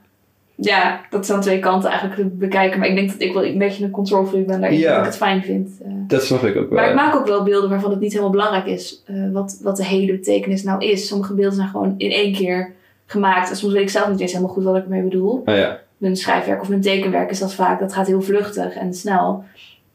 ja, 0.64 1.00
dat 1.10 1.26
zijn 1.26 1.40
twee 1.40 1.58
kanten 1.58 1.90
eigenlijk 1.90 2.20
te 2.20 2.26
bekijken. 2.36 2.78
Maar 2.78 2.88
ik 2.88 2.94
denk 2.94 3.10
dat 3.10 3.20
ik 3.20 3.32
wel 3.32 3.44
een 3.44 3.58
beetje 3.58 3.84
een 3.84 3.90
control 3.90 4.24
freak 4.26 4.46
ben 4.46 4.60
daarin. 4.60 4.78
Ja. 4.78 4.88
Dat 4.90 4.98
ik 4.98 5.04
het 5.04 5.16
fijn 5.16 5.42
vind. 5.42 5.70
eh. 5.84 5.90
dat 6.06 6.22
snap 6.22 6.42
ik 6.44 6.56
ook 6.56 6.68
wel. 6.68 6.78
Maar 6.78 6.88
ik 6.88 6.94
maak 6.94 7.14
ook 7.14 7.26
wel 7.26 7.42
beelden 7.42 7.70
waarvan 7.70 7.90
het 7.90 8.00
niet 8.00 8.10
helemaal 8.10 8.30
belangrijk 8.32 8.66
is 8.66 9.02
eh, 9.06 9.14
wat, 9.32 9.58
wat 9.62 9.76
de 9.76 9.84
hele 9.84 10.12
betekenis 10.12 10.62
nou 10.62 10.84
is. 10.84 11.06
Sommige 11.08 11.34
beelden 11.34 11.56
zijn 11.56 11.68
gewoon 11.68 11.94
in 11.96 12.10
één 12.10 12.32
keer 12.32 12.72
gemaakt. 13.06 13.50
En 13.50 13.56
soms 13.56 13.72
weet 13.72 13.82
ik 13.82 13.90
zelf 13.90 14.08
niet 14.08 14.20
eens 14.20 14.32
helemaal 14.32 14.54
goed 14.54 14.64
wat 14.64 14.76
ik 14.76 14.82
ermee 14.82 15.02
bedoel. 15.02 15.42
Oh 15.46 15.54
ja. 15.54 15.78
Mijn 15.96 16.16
schrijfwerk 16.16 16.60
of 16.60 16.68
mijn 16.68 16.80
tekenwerk 16.80 17.30
is 17.30 17.38
dat 17.38 17.54
vaak. 17.54 17.80
Dat 17.80 17.92
gaat 17.92 18.06
heel 18.06 18.22
vluchtig 18.22 18.74
en 18.74 18.94
snel. 18.94 19.44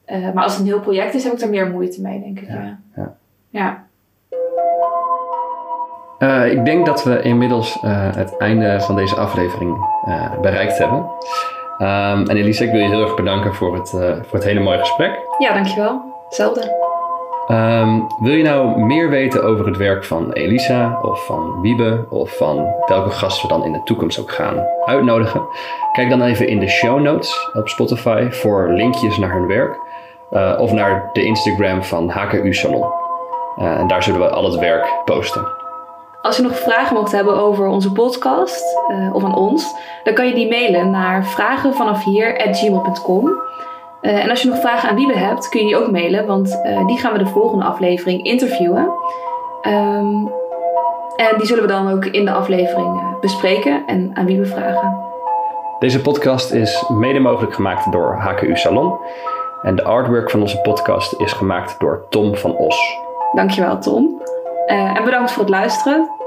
Eh, 0.05 0.33
maar 0.33 0.43
als 0.43 0.51
het 0.51 0.61
een 0.61 0.67
heel 0.67 0.79
project 0.79 1.13
is, 1.13 1.23
heb 1.23 1.33
ik 1.33 1.39
daar 1.39 1.49
meer 1.49 1.69
moeite 1.69 2.01
mee, 2.01 2.19
denk 2.19 2.39
ik. 2.39 2.47
Ja. 2.47 2.79
ja. 2.95 3.15
ja. 3.49 3.86
Uh, 6.19 6.51
ik 6.51 6.65
denk 6.65 6.85
dat 6.85 7.03
we 7.03 7.21
inmiddels 7.21 7.77
uh, 7.83 7.91
het 8.15 8.37
einde 8.37 8.81
van 8.81 8.95
deze 8.95 9.15
aflevering 9.15 9.87
uh, 10.07 10.39
bereikt 10.41 10.77
hebben. 10.77 10.97
Um, 11.79 12.27
en 12.27 12.37
Elise, 12.37 12.63
ik 12.63 12.71
wil 12.71 12.81
je 12.81 12.87
heel 12.87 13.01
erg 13.01 13.15
bedanken 13.15 13.53
voor 13.53 13.75
het, 13.75 13.89
voor 13.89 14.39
het 14.39 14.43
hele 14.43 14.59
mooie 14.59 14.79
gesprek. 14.79 15.19
Ja, 15.37 15.53
dankjewel. 15.53 16.01
Hetzelfde. 16.25 16.85
Um, 17.51 18.07
wil 18.19 18.33
je 18.33 18.43
nou 18.43 18.79
meer 18.79 19.09
weten 19.09 19.43
over 19.43 19.65
het 19.65 19.77
werk 19.77 20.05
van 20.05 20.31
Elisa 20.31 20.99
of 21.01 21.25
van 21.25 21.61
Wiebe 21.61 22.05
of 22.09 22.37
van 22.37 22.67
welke 22.85 23.09
gast 23.09 23.41
we 23.41 23.47
dan 23.47 23.65
in 23.65 23.71
de 23.71 23.83
toekomst 23.83 24.19
ook 24.19 24.31
gaan 24.31 24.65
uitnodigen? 24.85 25.41
Kijk 25.91 26.09
dan 26.09 26.21
even 26.21 26.47
in 26.47 26.59
de 26.59 26.69
show 26.69 27.01
notes 27.01 27.49
op 27.53 27.67
Spotify 27.67 28.27
voor 28.29 28.69
linkjes 28.73 29.17
naar 29.17 29.31
hun 29.31 29.47
werk 29.47 29.79
of 30.59 30.71
naar 30.71 31.09
de 31.13 31.23
Instagram 31.23 31.83
van 31.83 32.09
HKU 32.09 32.53
Salon. 32.53 32.85
en 33.57 33.87
daar 33.87 34.03
zullen 34.03 34.19
we 34.19 34.29
al 34.29 34.43
het 34.43 34.59
werk 34.59 35.01
posten. 35.05 35.56
Als 36.27 36.37
je 36.37 36.43
nog 36.43 36.59
vragen 36.59 36.95
mocht 36.95 37.11
hebben 37.11 37.35
over 37.35 37.67
onze 37.67 37.91
podcast 37.91 38.63
uh, 38.91 39.15
of 39.15 39.23
aan 39.23 39.35
ons, 39.35 39.75
dan 40.03 40.13
kan 40.13 40.27
je 40.27 40.33
die 40.33 40.49
mailen 40.49 40.91
naar 40.91 41.25
vragenvanafhier.gmail.com. 41.25 43.25
Uh, 44.01 44.23
en 44.23 44.29
als 44.29 44.41
je 44.41 44.49
nog 44.49 44.59
vragen 44.59 44.89
aan 44.89 44.95
Wiebe 44.95 45.17
hebt, 45.17 45.49
kun 45.49 45.59
je 45.59 45.65
die 45.65 45.77
ook 45.77 45.91
mailen, 45.91 46.25
want 46.25 46.61
uh, 46.65 46.85
die 46.85 46.97
gaan 46.97 47.13
we 47.13 47.17
de 47.17 47.25
volgende 47.25 47.65
aflevering 47.65 48.23
interviewen. 48.23 48.91
Um, 49.67 50.31
en 51.15 51.37
die 51.37 51.45
zullen 51.45 51.63
we 51.63 51.69
dan 51.69 51.91
ook 51.91 52.05
in 52.05 52.25
de 52.25 52.31
aflevering 52.31 53.19
bespreken 53.21 53.83
en 53.85 54.11
aan 54.13 54.25
Wiebe 54.25 54.45
vragen. 54.45 54.97
Deze 55.79 56.01
podcast 56.01 56.51
is 56.51 56.83
mede 56.87 57.19
mogelijk 57.19 57.53
gemaakt 57.53 57.91
door 57.91 58.15
HKU 58.15 58.55
Salon. 58.55 58.97
En 59.61 59.75
de 59.75 59.83
artwork 59.83 60.29
van 60.29 60.41
onze 60.41 60.61
podcast 60.61 61.13
is 61.17 61.31
gemaakt 61.31 61.79
door 61.79 62.05
Tom 62.09 62.35
van 62.35 62.55
Os. 62.55 62.97
Dankjewel, 63.33 63.79
Tom. 63.79 64.21
Uh, 64.67 64.97
en 64.97 65.03
bedankt 65.03 65.31
voor 65.31 65.43
het 65.43 65.51
luisteren. 65.51 66.15